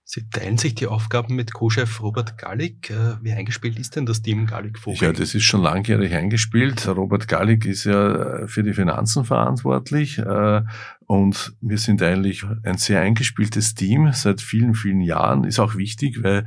Sie 0.06 0.28
teilen 0.28 0.58
sich 0.58 0.74
die 0.74 0.86
Aufgaben 0.86 1.34
mit 1.34 1.54
Co-Chef 1.54 2.02
Robert 2.02 2.36
Gallig. 2.36 2.90
Äh, 2.90 3.16
wie 3.22 3.32
eingespielt 3.32 3.78
ist 3.78 3.96
denn 3.96 4.04
das 4.04 4.20
Team 4.20 4.46
Gallig 4.46 4.78
Vogel? 4.78 5.00
Ja, 5.00 5.12
das 5.12 5.34
ist 5.34 5.44
schon 5.44 5.62
langjährig 5.62 6.12
eingespielt. 6.12 6.86
Robert 6.86 7.26
Gallig 7.26 7.64
ist 7.64 7.84
ja 7.84 8.42
äh, 8.42 8.48
für 8.48 8.62
die 8.62 8.74
Finanzen 8.74 9.24
verantwortlich 9.24 10.18
äh, 10.18 10.62
und 11.06 11.54
wir 11.62 11.78
sind 11.78 12.02
eigentlich 12.02 12.44
ein 12.64 12.76
sehr 12.76 13.00
eingespieltes 13.00 13.74
Team 13.74 14.12
seit 14.12 14.42
vielen, 14.42 14.74
vielen 14.74 15.00
Jahren. 15.00 15.44
Ist 15.44 15.58
auch 15.58 15.74
wichtig, 15.74 16.22
weil 16.22 16.44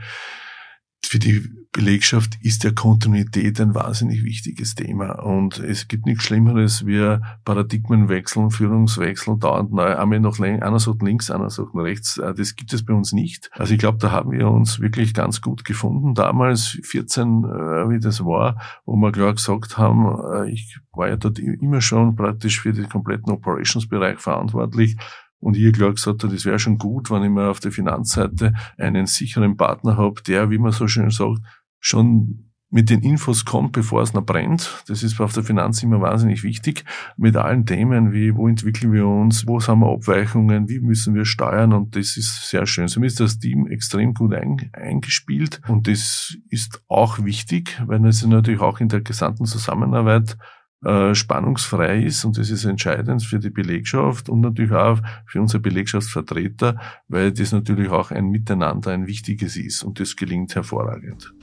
für 1.06 1.20
die 1.20 1.44
Belegschaft 1.72 2.40
ist 2.42 2.64
ja 2.64 2.72
Kontinuität 2.72 3.62
ein 3.62 3.76
wahnsinnig 3.76 4.24
wichtiges 4.24 4.74
Thema. 4.74 5.24
Und 5.24 5.60
es 5.60 5.88
gibt 5.88 6.06
nichts 6.08 6.24
Schlimmeres 6.24 6.86
wie 6.88 7.20
Paradigmenwechsel, 7.46 8.50
Führungswechsel, 8.50 9.38
dauernd 9.38 9.72
neu, 9.72 9.96
einmal 9.96 10.20
noch 10.20 10.40
länger, 10.40 10.66
einer 10.66 10.80
sagt 10.80 11.04
links, 11.04 11.30
einer 11.30 11.52
sagt 11.52 11.76
rechts. 11.76 12.18
Äh, 12.18 12.34
das 12.34 12.56
gibt 12.56 12.74
es 12.74 12.84
bei 12.84 12.94
uns 12.94 13.14
nicht. 13.14 13.52
Also 13.54 13.74
ich 13.74 13.80
glaube, 13.80 14.00
da 14.00 14.12
haben 14.12 14.32
wir 14.32 14.50
uns 14.50 14.80
wirklich 14.80 15.14
ganz 15.14 15.40
gut 15.40 15.66
gefunden. 15.66 16.16
Damals, 16.16 16.80
14, 16.82 17.44
äh, 17.44 17.90
wie 17.90 18.00
das 18.00 18.26
war, 18.26 18.60
wo 18.86 18.96
wir 18.96 19.12
klar 19.12 19.34
gesagt 19.36 19.78
haben, 19.78 20.08
äh, 20.34 20.50
ich 20.50 20.80
war 20.94 21.10
ja 21.10 21.16
dort 21.16 21.38
immer 21.38 21.82
schon 21.82 22.16
praktisch 22.16 22.60
für 22.62 22.74
den 22.74 22.90
kompletten 22.90 23.32
Operationsbereich 23.32 24.18
verantwortlich 24.18 24.98
und 25.40 25.56
ich 25.56 25.74
klar 25.74 25.94
gesagt 25.94 26.24
habe, 26.24 26.34
das 26.34 26.46
wäre 26.46 26.60
schon 26.60 26.78
gut, 26.78 27.12
wenn 27.12 27.24
ich 27.24 27.30
mal 27.30 27.50
auf 27.50 27.60
der 27.60 27.72
Finanzseite 27.72 28.54
einen 28.78 29.06
sicheren 29.06 29.58
Partner 29.58 29.98
habe, 29.98 30.22
der, 30.24 30.50
wie 30.50 30.58
man 30.58 30.72
so 30.72 30.88
schön 30.88 31.10
sagt, 31.10 31.40
schon 31.80 32.48
mit 32.70 32.90
den 32.90 33.02
Infos 33.02 33.46
kommt, 33.46 33.72
bevor 33.72 34.02
es 34.02 34.14
noch 34.14 34.26
brennt. 34.26 34.84
Das 34.88 35.02
ist 35.02 35.20
auf 35.22 35.34
der 35.34 35.44
Finanz 35.44 35.82
immer 35.84 36.02
wahnsinnig 36.02 36.44
wichtig. 36.44 36.84
Mit 37.16 37.38
allen 37.38 37.66
Themen 37.66 38.12
wie, 38.12 38.36
wo 38.36 38.48
entwickeln 38.48 38.92
wir 38.92 39.08
uns, 39.08 39.48
wo 39.48 39.62
haben 39.62 39.80
wir 39.80 39.94
Abweichungen, 39.94 40.68
wie 40.68 40.80
müssen 40.80 41.16
wir 41.16 41.24
steuern 41.24 41.72
und 41.72 41.96
das 41.96 42.18
ist 42.18 42.50
sehr 42.50 42.66
schön. 42.66 42.90
Somit 42.90 43.12
ist 43.12 43.20
das 43.22 43.40
Team 43.40 43.68
extrem 43.68 44.14
gut 44.14 44.34
ein, 44.34 44.70
eingespielt 44.74 45.62
und 45.68 45.88
das 45.88 46.36
ist 46.50 46.82
auch 46.90 47.24
wichtig, 47.24 47.82
weil 47.86 48.06
es 48.06 48.26
natürlich 48.26 48.60
auch 48.60 48.82
in 48.82 48.90
der 48.90 49.02
gesamten 49.02 49.46
Zusammenarbeit 49.46 50.38
äh, 50.86 51.16
spannungsfrei 51.16 52.04
ist 52.04 52.24
und 52.24 52.38
das 52.38 52.50
ist 52.50 52.66
entscheidend 52.66 53.24
für 53.24 53.40
die 53.40 53.50
Belegschaft 53.50 54.30
und 54.30 54.42
natürlich 54.42 54.72
auch 54.72 55.00
für 55.26 55.42
unsere 55.42 55.60
Belegschaftsvertreter, 55.60 56.80
weil 57.08 57.32
das 57.32 57.52
natürlich 57.52 57.90
auch 57.90 58.12
ein 58.12 58.30
Miteinander, 58.30 58.92
ein 58.92 59.08
wichtiges 59.08 59.58
ist 59.58 59.84
und 59.84 60.00
das 60.00 60.16
gelingt 60.16 60.54
hervorragend. 60.54 61.34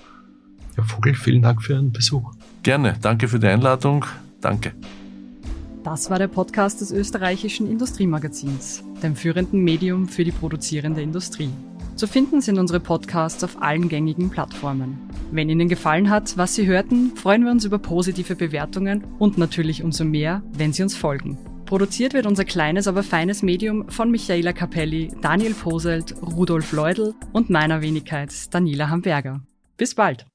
Herr 0.76 0.84
Vogel, 0.84 1.14
vielen 1.14 1.42
Dank 1.42 1.62
für 1.62 1.74
Ihren 1.74 1.92
Besuch. 1.92 2.32
Gerne, 2.62 2.96
danke 3.00 3.28
für 3.28 3.38
die 3.38 3.48
Einladung, 3.48 4.04
danke. 4.40 4.72
Das 5.82 6.08
war 6.10 6.18
der 6.18 6.28
Podcast 6.28 6.80
des 6.80 6.92
österreichischen 6.92 7.70
Industriemagazins, 7.70 8.82
dem 9.02 9.16
führenden 9.16 9.62
Medium 9.62 10.08
für 10.08 10.24
die 10.24 10.32
produzierende 10.32 11.02
Industrie. 11.02 11.50
Zu 11.96 12.08
finden 12.08 12.40
sind 12.40 12.58
unsere 12.58 12.80
Podcasts 12.80 13.44
auf 13.44 13.62
allen 13.62 13.88
gängigen 13.88 14.28
Plattformen. 14.28 14.98
Wenn 15.30 15.48
Ihnen 15.48 15.68
gefallen 15.68 16.10
hat, 16.10 16.36
was 16.36 16.56
Sie 16.56 16.66
hörten, 16.66 17.14
freuen 17.14 17.44
wir 17.44 17.52
uns 17.52 17.64
über 17.64 17.78
positive 17.78 18.34
Bewertungen 18.34 19.04
und 19.20 19.38
natürlich 19.38 19.84
umso 19.84 20.04
mehr, 20.04 20.42
wenn 20.52 20.72
Sie 20.72 20.82
uns 20.82 20.96
folgen. 20.96 21.38
Produziert 21.66 22.12
wird 22.12 22.26
unser 22.26 22.44
kleines, 22.44 22.88
aber 22.88 23.04
feines 23.04 23.42
Medium 23.42 23.88
von 23.90 24.10
Michaela 24.10 24.52
Capelli, 24.52 25.12
Daniel 25.22 25.54
Poselt, 25.54 26.14
Rudolf 26.20 26.72
Leudl 26.72 27.14
und 27.32 27.48
meiner 27.48 27.80
Wenigkeit 27.80 28.32
Daniela 28.52 28.90
Hamburger. 28.90 29.40
Bis 29.76 29.94
bald! 29.94 30.26